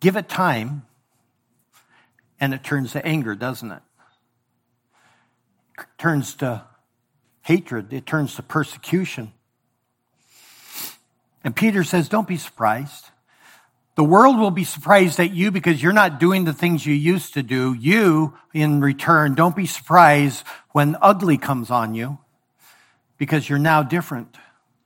[0.00, 0.82] Give it time,
[2.38, 3.82] and it turns to anger, doesn't it?
[5.78, 6.64] it turns to
[7.40, 9.32] hatred, it turns to persecution.
[11.42, 13.06] And Peter says, Don't be surprised.
[13.96, 17.34] The world will be surprised at you because you're not doing the things you used
[17.34, 17.74] to do.
[17.74, 22.18] You, in return, don't be surprised when ugly comes on you
[23.18, 24.36] because you're now different.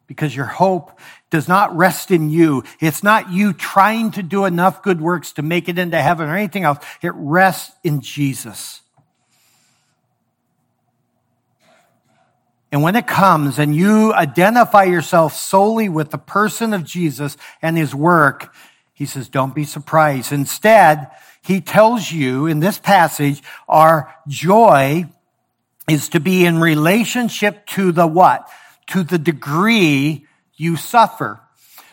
[0.06, 0.98] Because your hope
[1.30, 2.64] does not rest in you.
[2.80, 6.36] It's not you trying to do enough good works to make it into heaven or
[6.36, 6.84] anything else.
[7.00, 8.82] It rests in Jesus.
[12.74, 17.78] And when it comes and you identify yourself solely with the person of Jesus and
[17.78, 18.52] his work,
[18.92, 20.32] he says, don't be surprised.
[20.32, 21.08] Instead,
[21.40, 25.04] he tells you in this passage, our joy
[25.86, 28.50] is to be in relationship to the what?
[28.88, 31.38] To the degree you suffer.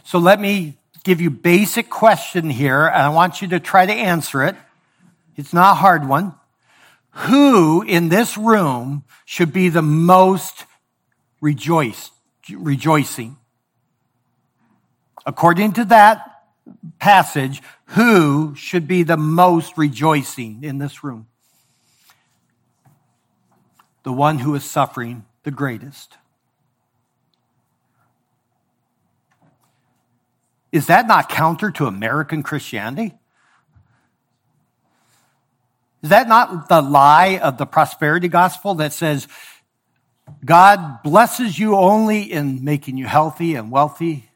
[0.04, 3.94] So let me give you basic question here, and I want you to try to
[3.94, 4.56] answer it.
[5.36, 6.34] It's not a hard one.
[7.12, 10.66] Who in this room should be the most
[11.42, 12.12] rejoice,
[12.50, 13.38] rejoicing.
[15.26, 16.44] According to that
[17.00, 21.28] passage, who should be the most rejoicing in this room?
[24.04, 26.18] The one who is suffering the greatest.
[30.72, 33.14] Is that not counter to American Christianity?
[36.02, 39.28] Is that not the lie of the prosperity gospel that says
[40.44, 44.30] God blesses you only in making you healthy and wealthy?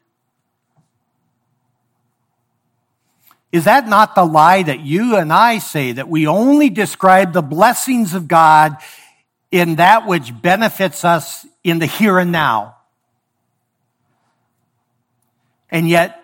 [3.52, 7.42] Is that not the lie that you and I say that we only describe the
[7.42, 8.76] blessings of God
[9.50, 12.76] in that which benefits us in the here and now?
[15.70, 16.22] And yet,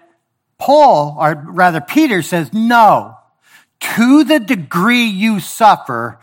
[0.59, 3.17] Paul, or rather Peter says, no,
[3.81, 6.19] to the degree you suffer,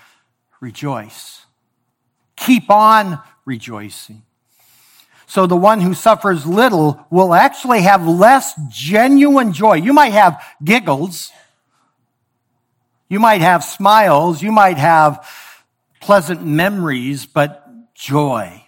[0.62, 1.46] rejoice.
[2.36, 4.24] Keep on rejoicing.
[5.26, 9.76] So the one who suffers little will actually have less genuine joy.
[9.76, 11.32] You might have giggles.
[13.08, 14.42] You might have smiles.
[14.42, 15.28] You might have
[16.00, 18.64] pleasant memories, but joy.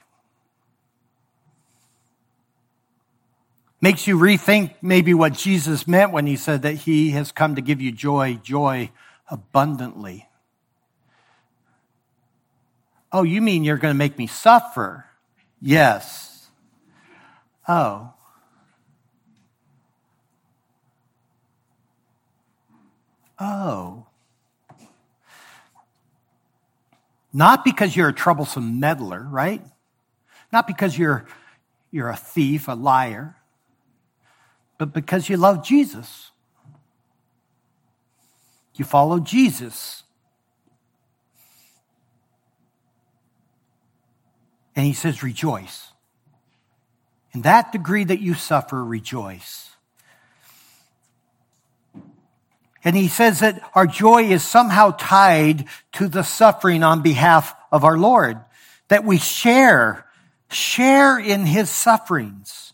[3.81, 7.61] Makes you rethink maybe what Jesus meant when he said that he has come to
[7.61, 8.91] give you joy, joy
[9.27, 10.27] abundantly.
[13.13, 15.05] Oh, you mean you're going to make me suffer?
[15.61, 16.47] Yes.
[17.67, 18.13] Oh.
[23.39, 24.05] Oh.
[27.33, 29.61] Not because you're a troublesome meddler, right?
[30.51, 31.25] Not because you're,
[31.89, 33.35] you're a thief, a liar,
[34.77, 36.31] but because you love Jesus.
[38.75, 40.00] You follow Jesus.
[44.75, 45.87] And he says, rejoice.
[47.33, 49.69] In that degree that you suffer, rejoice.
[52.83, 57.83] And he says that our joy is somehow tied to the suffering on behalf of
[57.83, 58.39] our Lord,
[58.87, 60.05] that we share,
[60.49, 62.73] share in his sufferings.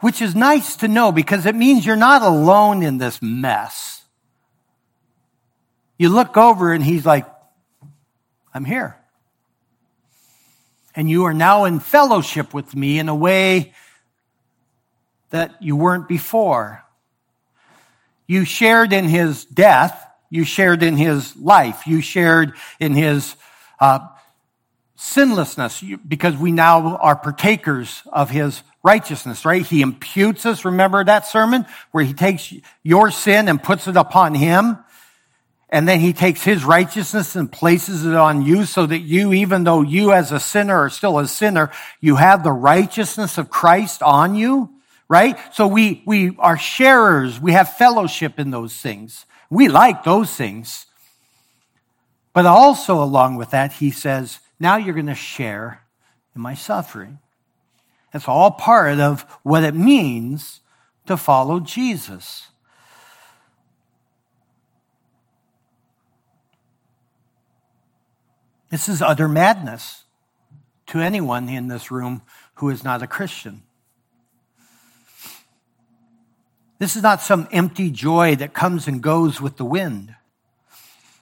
[0.00, 4.04] Which is nice to know because it means you're not alone in this mess.
[5.98, 7.26] You look over and he's like,
[8.56, 8.96] I'm here.
[10.94, 13.74] And you are now in fellowship with me in a way
[15.28, 16.82] that you weren't before.
[18.26, 20.02] You shared in his death.
[20.30, 21.86] You shared in his life.
[21.86, 23.36] You shared in his
[23.78, 23.98] uh,
[24.96, 29.66] sinlessness because we now are partakers of his righteousness, right?
[29.66, 30.64] He imputes us.
[30.64, 34.78] Remember that sermon where he takes your sin and puts it upon him?
[35.68, 39.64] And then he takes his righteousness and places it on you so that you, even
[39.64, 44.00] though you as a sinner are still a sinner, you have the righteousness of Christ
[44.00, 44.70] on you,
[45.08, 45.36] right?
[45.52, 47.40] So we, we are sharers.
[47.40, 49.26] We have fellowship in those things.
[49.50, 50.86] We like those things.
[52.32, 55.82] But also along with that, he says, now you're going to share
[56.34, 57.18] in my suffering.
[58.12, 60.60] That's all part of what it means
[61.06, 62.46] to follow Jesus.
[68.70, 70.04] This is utter madness
[70.88, 72.22] to anyone in this room
[72.54, 73.62] who is not a Christian.
[76.78, 80.14] This is not some empty joy that comes and goes with the wind.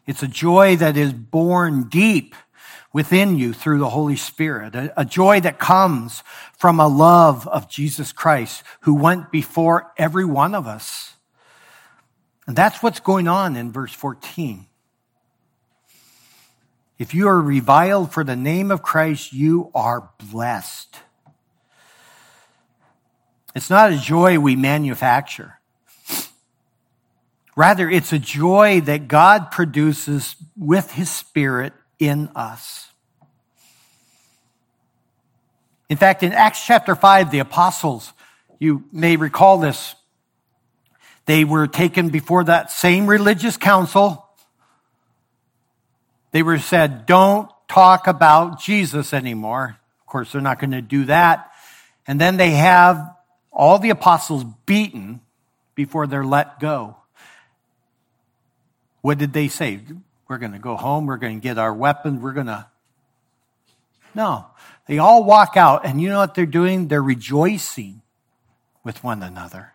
[0.06, 2.34] It's a joy that is born deep
[2.92, 6.22] within you through the Holy Spirit, a, joy that comes
[6.56, 11.14] from a love of Jesus Christ who went before every one of us.
[12.46, 14.66] And that's what's going on in verse 14.
[16.98, 20.96] If you are reviled for the name of Christ, you are blessed.
[23.54, 25.58] It's not a joy we manufacture.
[27.56, 32.88] Rather, it's a joy that God produces with his spirit in us.
[35.88, 38.12] In fact, in Acts chapter 5, the apostles,
[38.58, 39.94] you may recall this,
[41.26, 44.23] they were taken before that same religious council.
[46.34, 49.78] They were said, don't talk about Jesus anymore.
[50.00, 51.52] Of course, they're not going to do that.
[52.08, 53.14] And then they have
[53.52, 55.20] all the apostles beaten
[55.76, 56.96] before they're let go.
[59.00, 59.78] What did they say?
[60.26, 61.06] We're going to go home.
[61.06, 62.20] We're going to get our weapons.
[62.20, 62.66] We're going to.
[64.12, 64.46] No.
[64.88, 66.88] They all walk out, and you know what they're doing?
[66.88, 68.02] They're rejoicing
[68.82, 69.74] with one another.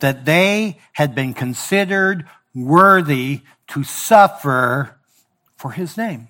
[0.00, 4.96] That they had been considered worthy to suffer
[5.64, 6.28] for his name.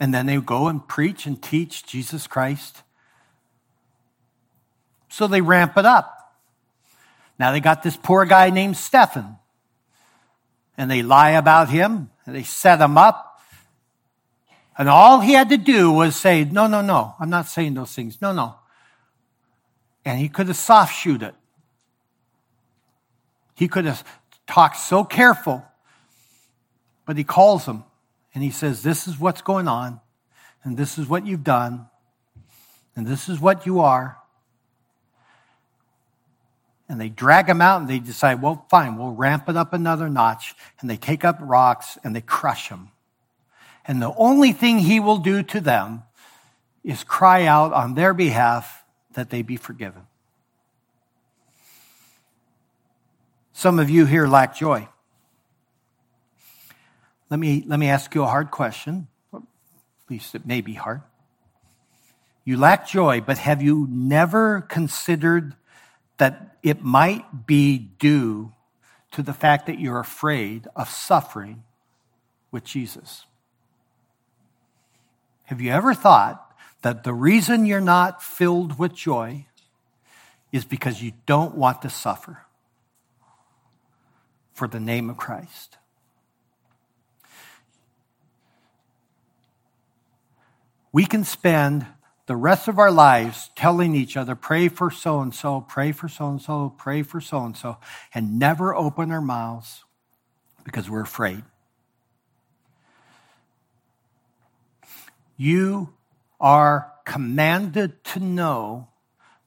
[0.00, 2.82] And then they go and preach and teach Jesus Christ
[5.08, 6.34] so they ramp it up.
[7.38, 9.36] Now they got this poor guy named Stephen.
[10.76, 13.40] And they lie about him and they set him up.
[14.76, 17.92] And all he had to do was say, no, no, no, I'm not saying those
[17.94, 18.20] things.
[18.20, 18.56] No, no.
[20.04, 21.36] And he could have soft shoot it.
[23.58, 24.04] He could have
[24.46, 25.64] talked so careful.
[27.04, 27.84] But he calls him
[28.34, 30.00] and he says, this is what's going on.
[30.62, 31.86] And this is what you've done.
[32.94, 34.18] And this is what you are
[36.88, 40.08] and they drag him out and they decide, well, fine, we'll ramp it up another
[40.08, 40.54] notch.
[40.80, 42.88] And they take up rocks and they crush him.
[43.86, 46.04] And the only thing he will do to them
[46.82, 50.02] is cry out on their behalf that they be forgiven.
[53.58, 54.86] Some of you here lack joy.
[57.28, 59.08] Let me, let me ask you a hard question.
[59.34, 59.42] At
[60.08, 61.02] least it may be hard.
[62.44, 65.56] You lack joy, but have you never considered
[66.18, 68.52] that it might be due
[69.10, 71.64] to the fact that you're afraid of suffering
[72.52, 73.26] with Jesus.
[75.46, 79.46] Have you ever thought that the reason you're not filled with joy
[80.52, 82.44] is because you don't want to suffer
[84.58, 85.78] for the name of Christ?
[90.90, 91.86] We can spend
[92.26, 96.08] the rest of our lives telling each other, pray for so and so, pray for
[96.08, 97.78] so and so, pray for so and so,
[98.12, 99.84] and never open our mouths
[100.64, 101.44] because we're afraid.
[105.36, 105.94] You
[106.40, 108.88] are commanded to know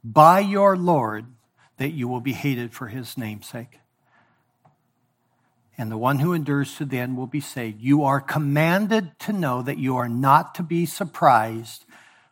[0.05, 1.25] by your Lord
[1.77, 3.80] that you will be hated for his namesake.
[5.81, 7.81] And the one who endures to the end will be saved.
[7.81, 11.85] You are commanded to know that you are not to be surprised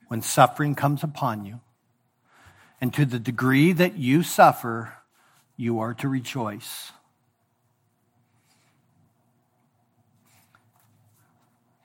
[0.08, 1.60] when suffering comes upon you.
[2.80, 4.94] And to the degree that you suffer,
[5.58, 6.92] you are to rejoice.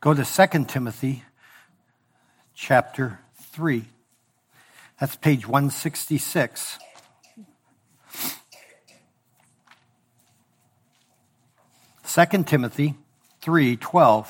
[0.02, 1.24] Go to 2 Timothy
[2.54, 3.86] chapter 3.
[5.00, 6.78] That's page 166.
[12.14, 12.94] 2 Timothy
[13.42, 14.28] 3:12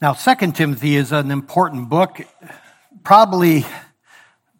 [0.00, 2.20] Now 2 Timothy is an important book
[3.02, 3.66] probably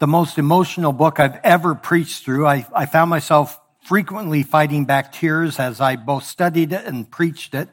[0.00, 2.48] the most emotional book I've ever preached through.
[2.48, 3.56] I, I found myself
[3.90, 7.68] frequently fighting back tears as I both studied it and preached it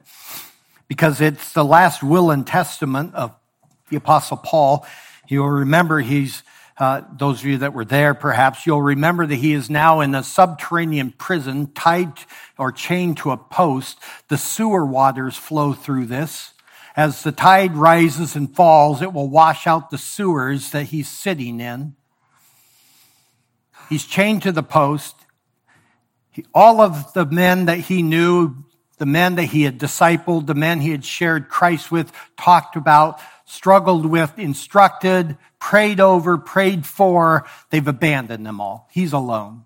[0.87, 3.35] because it's the last will and testament of
[3.91, 4.83] the apostle Paul.
[5.27, 6.41] You'll remember he's,
[6.79, 10.15] uh, those of you that were there perhaps, you'll remember that he is now in
[10.15, 12.13] a subterranean prison tied
[12.57, 13.99] or chained to a post.
[14.27, 16.53] The sewer waters flow through this.
[16.95, 21.59] As the tide rises and falls, it will wash out the sewers that he's sitting
[21.59, 21.95] in.
[23.87, 25.13] He's chained to the post.
[26.53, 28.55] All of the men that he knew,
[28.97, 33.19] the men that he had discipled, the men he had shared Christ with, talked about,
[33.45, 38.87] struggled with, instructed, prayed over, prayed for, they've abandoned them all.
[38.91, 39.63] He's alone.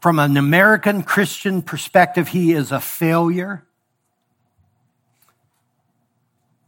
[0.00, 3.65] From an American Christian perspective, he is a failure.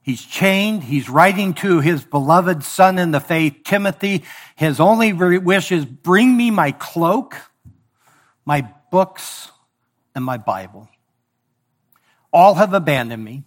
[0.08, 0.84] He's chained.
[0.84, 4.24] He's writing to his beloved son in the faith, Timothy.
[4.56, 7.36] His only wish is bring me my cloak,
[8.46, 9.50] my books,
[10.14, 10.88] and my Bible.
[12.32, 13.44] All have abandoned me.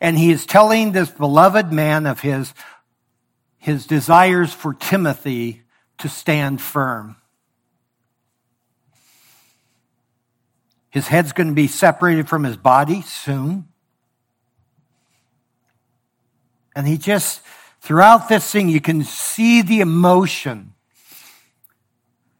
[0.00, 2.52] And he is telling this beloved man of his,
[3.58, 5.62] his desires for Timothy
[5.98, 7.14] to stand firm.
[10.90, 13.68] His head's going to be separated from his body soon.
[16.74, 17.42] And he just,
[17.80, 20.74] throughout this thing, you can see the emotion.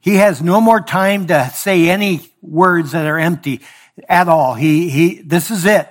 [0.01, 3.61] He has no more time to say any words that are empty
[4.09, 4.55] at all.
[4.55, 5.89] He, he, this is it.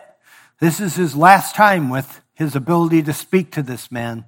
[0.60, 4.26] This is his last time with his ability to speak to this man.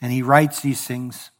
[0.00, 1.30] And he writes these things.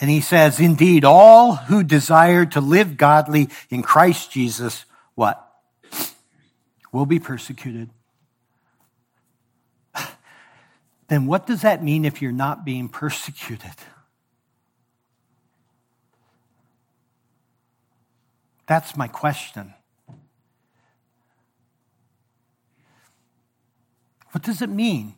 [0.00, 5.44] And he says, indeed, all who desire to live godly in Christ Jesus, what?
[6.92, 7.90] Will be persecuted
[11.08, 13.72] then what does that mean if you're not being persecuted?
[18.66, 19.72] That's my question.
[24.32, 25.14] What does it mean?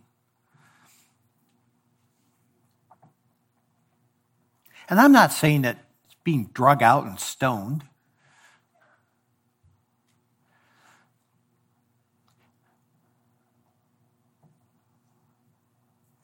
[4.89, 7.83] And I'm not saying that it's being drug out and stoned.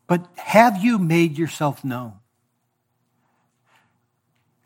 [0.07, 2.15] But have you made yourself known?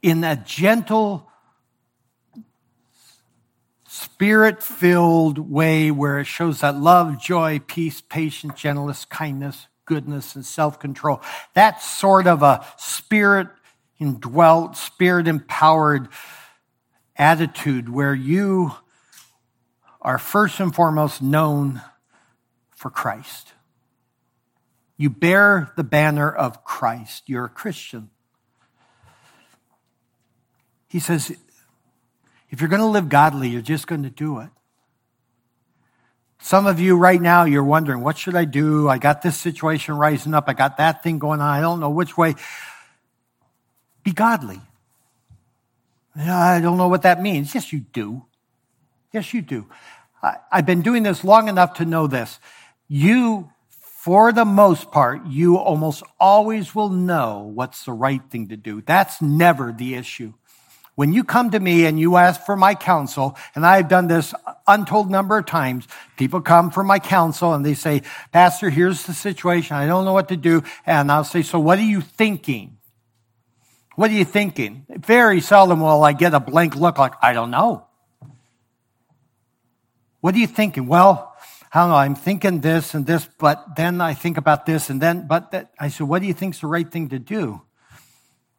[0.03, 1.31] In a gentle,
[3.87, 10.45] spirit filled way where it shows that love, joy, peace, patience, gentleness, kindness, goodness, and
[10.45, 11.21] self control.
[11.55, 13.49] That's sort of a spirit
[13.99, 16.09] indwelt, spirit empowered
[17.17, 18.73] attitude where you
[20.01, 21.83] are first and foremost known
[22.71, 23.53] for Christ.
[25.01, 27.23] You bear the banner of Christ.
[27.27, 28.11] You're a Christian.
[30.89, 31.35] He says,
[32.51, 34.51] if you're going to live godly, you're just going to do it.
[36.39, 38.91] Some of you right now, you're wondering, what should I do?
[38.91, 40.45] I got this situation rising up.
[40.49, 41.49] I got that thing going on.
[41.49, 42.35] I don't know which way.
[44.05, 44.61] Be godly.
[46.15, 47.55] I don't know what that means.
[47.55, 48.27] Yes, you do.
[49.15, 49.65] Yes, you do.
[50.23, 52.39] I, have been doing this long enough to know this.
[52.87, 53.51] You
[54.01, 58.81] for the most part, you almost always will know what's the right thing to do.
[58.81, 60.33] That's never the issue.
[60.95, 64.33] When you come to me and you ask for my counsel, and I've done this
[64.67, 65.87] untold number of times,
[66.17, 68.01] people come for my counsel and they say,
[68.33, 69.77] Pastor, here's the situation.
[69.77, 70.63] I don't know what to do.
[70.87, 72.79] And I'll say, so what are you thinking?
[73.97, 74.87] What are you thinking?
[74.89, 77.87] Very seldom will I get a blank look like, I don't know.
[80.23, 80.87] What are you thinking?
[80.87, 81.30] Well,
[81.75, 85.53] Know, I'm thinking this and this, but then I think about this and then, but
[85.53, 87.63] that, I said, what do you think is the right thing to do?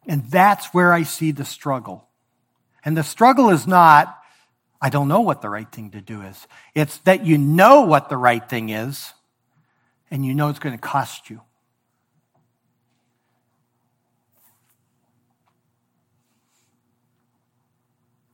[0.06, 2.08] And that's where I see the struggle.
[2.84, 4.18] And the struggle is not,
[4.80, 6.46] I don't know what the right thing to do is.
[6.74, 9.12] It's that you know what the right thing is
[10.10, 11.40] and you know it's going to cost you.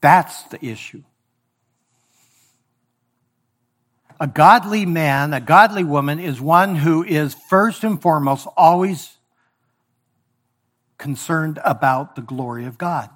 [0.00, 1.02] That's the issue.
[4.20, 9.16] A godly man, a godly woman is one who is first and foremost always
[10.98, 13.10] concerned about the glory of God.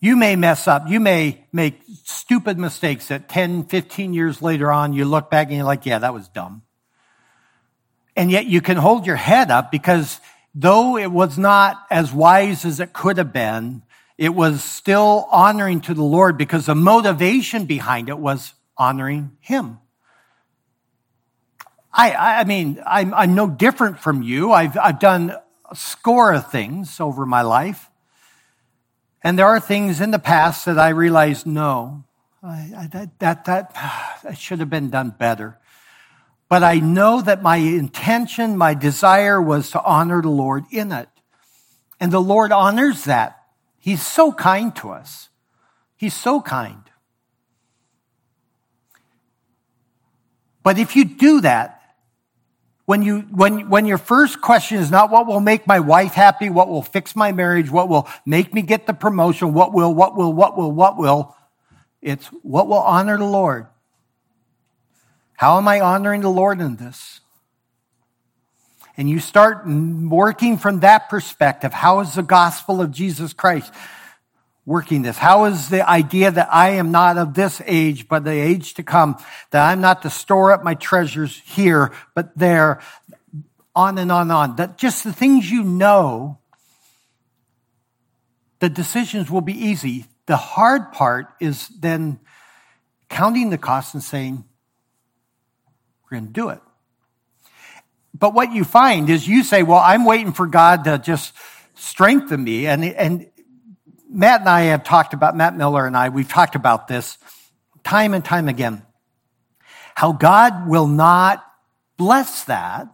[0.00, 0.88] You may mess up.
[0.88, 5.56] You may make stupid mistakes that 10, 15 years later on, you look back and
[5.56, 6.62] you're like, yeah, that was dumb.
[8.16, 10.18] And yet you can hold your head up because
[10.54, 13.82] though it was not as wise as it could have been,
[14.20, 19.78] it was still honoring to the Lord because the motivation behind it was honoring Him.
[21.90, 24.52] I, I mean, I'm, I'm no different from you.
[24.52, 25.34] I've, I've done
[25.70, 27.88] a score of things over my life.
[29.22, 32.04] And there are things in the past that I realized, no,
[32.42, 33.74] I, I, that, that, that,
[34.22, 35.58] that should have been done better.
[36.50, 41.08] But I know that my intention, my desire was to honor the Lord in it.
[41.98, 43.39] And the Lord honors that.
[43.80, 45.30] He's so kind to us.
[45.96, 46.82] He's so kind.
[50.62, 51.80] But if you do that,
[52.84, 56.50] when you when when your first question is not what will make my wife happy,
[56.50, 60.16] what will fix my marriage, what will make me get the promotion, what will, what
[60.16, 61.36] will, what will, what will,
[62.02, 63.66] it's what will honor the Lord.
[65.36, 67.19] How am I honoring the Lord in this?
[69.00, 71.72] And you start working from that perspective.
[71.72, 73.72] How is the gospel of Jesus Christ
[74.66, 75.16] working this?
[75.16, 78.82] How is the idea that I am not of this age, but the age to
[78.82, 79.16] come,
[79.52, 82.82] that I'm not to store up my treasures here, but there,
[83.74, 84.56] on and on and on.
[84.56, 86.38] That just the things you know,
[88.58, 90.04] the decisions will be easy.
[90.26, 92.20] The hard part is then
[93.08, 94.44] counting the cost and saying,
[96.04, 96.60] we're going to do it.
[98.20, 101.32] But what you find is you say, well, I'm waiting for God to just
[101.74, 102.66] strengthen me.
[102.66, 103.30] And, and
[104.08, 107.16] Matt and I have talked about, Matt Miller and I, we've talked about this
[107.82, 108.82] time and time again.
[109.94, 111.44] How God will not
[111.96, 112.88] bless that.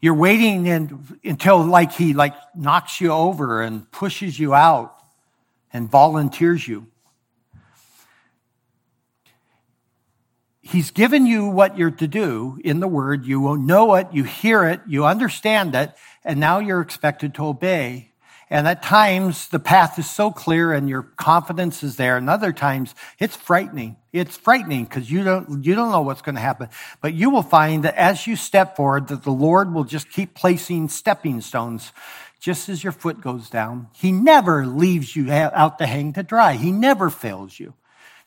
[0.00, 4.96] You're waiting in, until like he like knocks you over and pushes you out
[5.72, 6.86] and volunteers you.
[10.62, 13.26] He's given you what you're to do in the word.
[13.26, 15.92] You know it, you hear it, you understand it,
[16.24, 18.12] and now you're expected to obey.
[18.48, 22.18] And at times the path is so clear and your confidence is there.
[22.18, 23.96] And other times it's frightening.
[24.12, 26.68] It's frightening because you don't, you don't know what's going to happen.
[27.00, 30.34] But you will find that as you step forward, that the Lord will just keep
[30.34, 31.92] placing stepping stones
[32.40, 33.88] just as your foot goes down.
[33.94, 36.52] He never leaves you out to hang to dry.
[36.52, 37.72] He never fails you.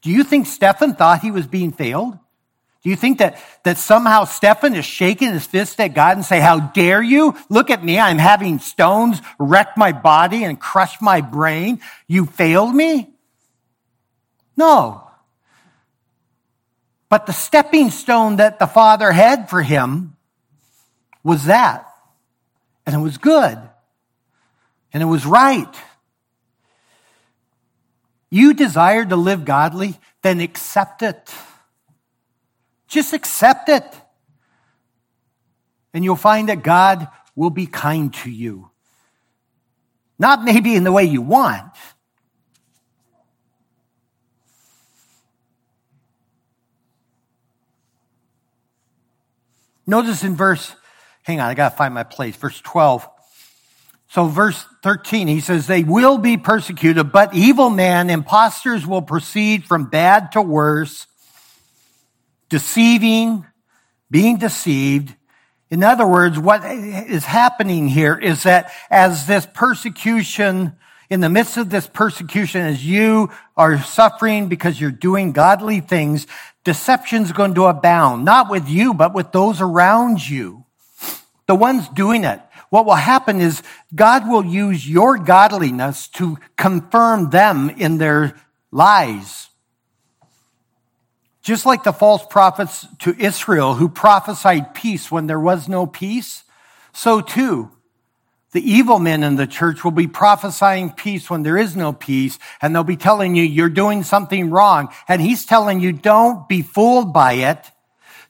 [0.01, 2.17] Do you think Stephen thought he was being failed?
[2.85, 6.39] Do you think that, that somehow Stephen is shaking his fist at God and say,
[6.39, 7.35] how dare you?
[7.49, 7.97] Look at me.
[7.97, 11.81] I'm having stones wreck my body and crush my brain.
[12.05, 13.09] You failed me?
[14.55, 15.09] No.
[17.09, 20.15] But the stepping stone that the Father had for him
[21.23, 21.87] was that.
[22.85, 23.57] And it was good.
[24.93, 25.75] And it was right.
[28.29, 31.33] You desire to live godly, then accept it.
[32.95, 33.83] Just accept it.
[35.93, 38.71] And you'll find that God will be kind to you.
[40.17, 41.73] Not maybe in the way you want.
[49.85, 50.73] Notice in verse,
[51.23, 53.05] hang on, I gotta find my place, verse 12.
[54.07, 59.65] So verse 13, he says, they will be persecuted, but evil men, impostors will proceed
[59.65, 61.07] from bad to worse
[62.55, 63.45] deceiving,
[64.09, 65.13] being deceived.
[65.69, 70.77] In other words, what is happening here is that as this persecution,
[71.09, 76.27] in the midst of this persecution, as you are suffering because you're doing godly things,
[76.63, 80.63] deception's going to abound, not with you, but with those around you.
[81.47, 82.39] The ones doing it.
[82.69, 88.33] What will happen is God will use your godliness to confirm them in their
[88.71, 89.49] lies.
[91.45, 96.43] Just like the false prophets to Israel who prophesied peace when there was no peace,
[96.91, 97.69] so too,
[98.51, 102.39] the evil men in the church will be prophesying peace when there is no peace,
[102.63, 104.89] and they'll be telling you you're doing something wrong.
[105.07, 107.59] And he's telling you don't be fooled by it.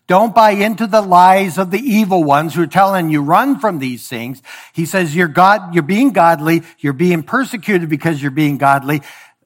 [0.08, 3.80] Don't buy into the lies of the evil ones who are telling you run from
[3.80, 4.44] these things.
[4.74, 9.04] He says you're God, you're being godly, you're being persecuted because you're being godly.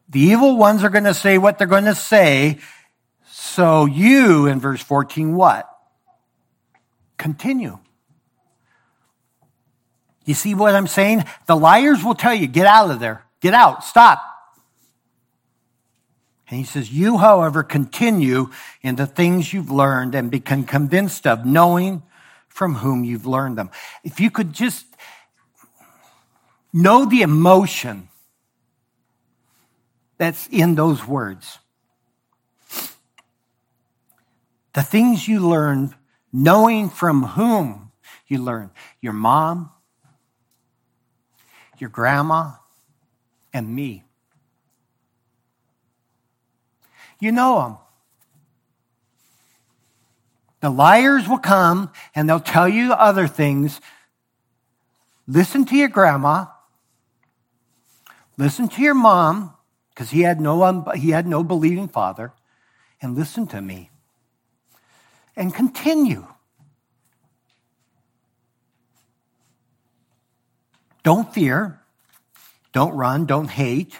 [0.09, 2.57] The evil ones are going to say what they're going to say,
[3.49, 5.69] so you, in verse 14, what?
[7.17, 7.79] Continue.
[10.25, 11.25] You see what I'm saying?
[11.47, 13.25] The liars will tell you, get out of there.
[13.41, 13.83] Get out.
[13.83, 14.21] Stop.
[16.49, 18.49] And he says, You, however, continue
[18.81, 22.03] in the things you've learned and become convinced of, knowing
[22.47, 23.69] from whom you've learned them.
[24.03, 24.85] If you could just
[26.73, 28.09] know the emotion
[30.17, 31.59] that's in those words.
[34.73, 35.95] The things you learn,
[36.31, 37.91] knowing from whom
[38.27, 38.71] you learn.
[39.01, 39.71] Your mom,
[41.77, 42.51] your grandma,
[43.53, 44.03] and me.
[47.19, 47.77] You know them.
[50.61, 53.81] The liars will come and they'll tell you other things.
[55.27, 56.45] Listen to your grandma.
[58.37, 59.53] Listen to your mom,
[59.89, 62.31] because he had no he had no believing father,
[63.01, 63.89] and listen to me.
[65.39, 66.27] And continue.
[71.01, 71.79] Don't fear.
[72.73, 73.25] Don't run.
[73.25, 73.97] Don't hate.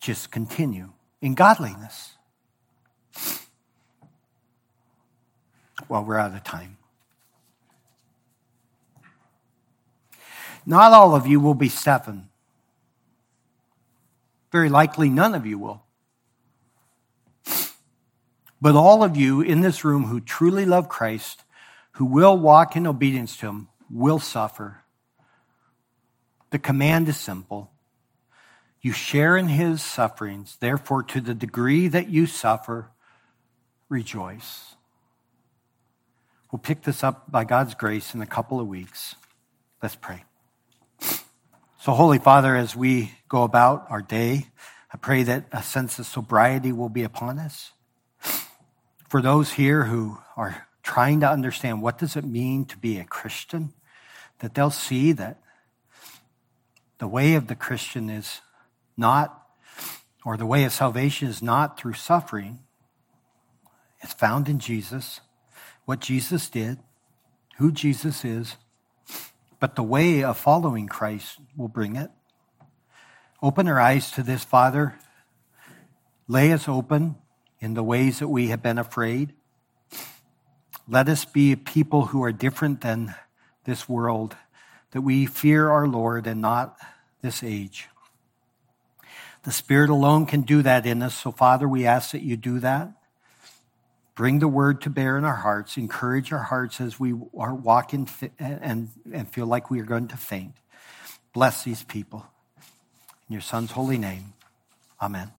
[0.00, 2.14] Just continue in godliness.
[5.90, 6.78] Well, we're out of time.
[10.64, 12.30] Not all of you will be seven.
[14.50, 15.85] Very likely none of you will.
[18.60, 21.44] But all of you in this room who truly love Christ,
[21.92, 24.82] who will walk in obedience to Him, will suffer.
[26.50, 27.70] The command is simple.
[28.80, 30.56] You share in His sufferings.
[30.60, 32.90] Therefore, to the degree that you suffer,
[33.88, 34.76] rejoice.
[36.50, 39.16] We'll pick this up by God's grace in a couple of weeks.
[39.82, 40.24] Let's pray.
[41.78, 44.46] So, Holy Father, as we go about our day,
[44.92, 47.72] I pray that a sense of sobriety will be upon us.
[49.08, 53.04] For those here who are trying to understand what does it mean to be a
[53.04, 53.72] Christian,
[54.40, 55.40] that they'll see that
[56.98, 58.40] the way of the Christian is
[58.96, 59.46] not,
[60.24, 62.60] or the way of salvation is not through suffering.
[64.00, 65.20] It's found in Jesus
[65.84, 66.78] what Jesus did,
[67.58, 68.56] who Jesus is,
[69.60, 72.10] but the way of following Christ will bring it.
[73.40, 74.98] Open our eyes to this, Father.
[76.26, 77.16] Lay us open
[77.60, 79.32] in the ways that we have been afraid.
[80.88, 83.14] Let us be a people who are different than
[83.64, 84.36] this world,
[84.92, 86.76] that we fear our Lord and not
[87.22, 87.88] this age.
[89.42, 91.14] The Spirit alone can do that in us.
[91.14, 92.90] So, Father, we ask that you do that.
[94.16, 95.76] Bring the word to bear in our hearts.
[95.76, 100.16] Encourage our hearts as we are walking and, and feel like we are going to
[100.16, 100.54] faint.
[101.32, 102.26] Bless these people.
[103.28, 104.32] In your Son's holy name,
[105.02, 105.32] amen.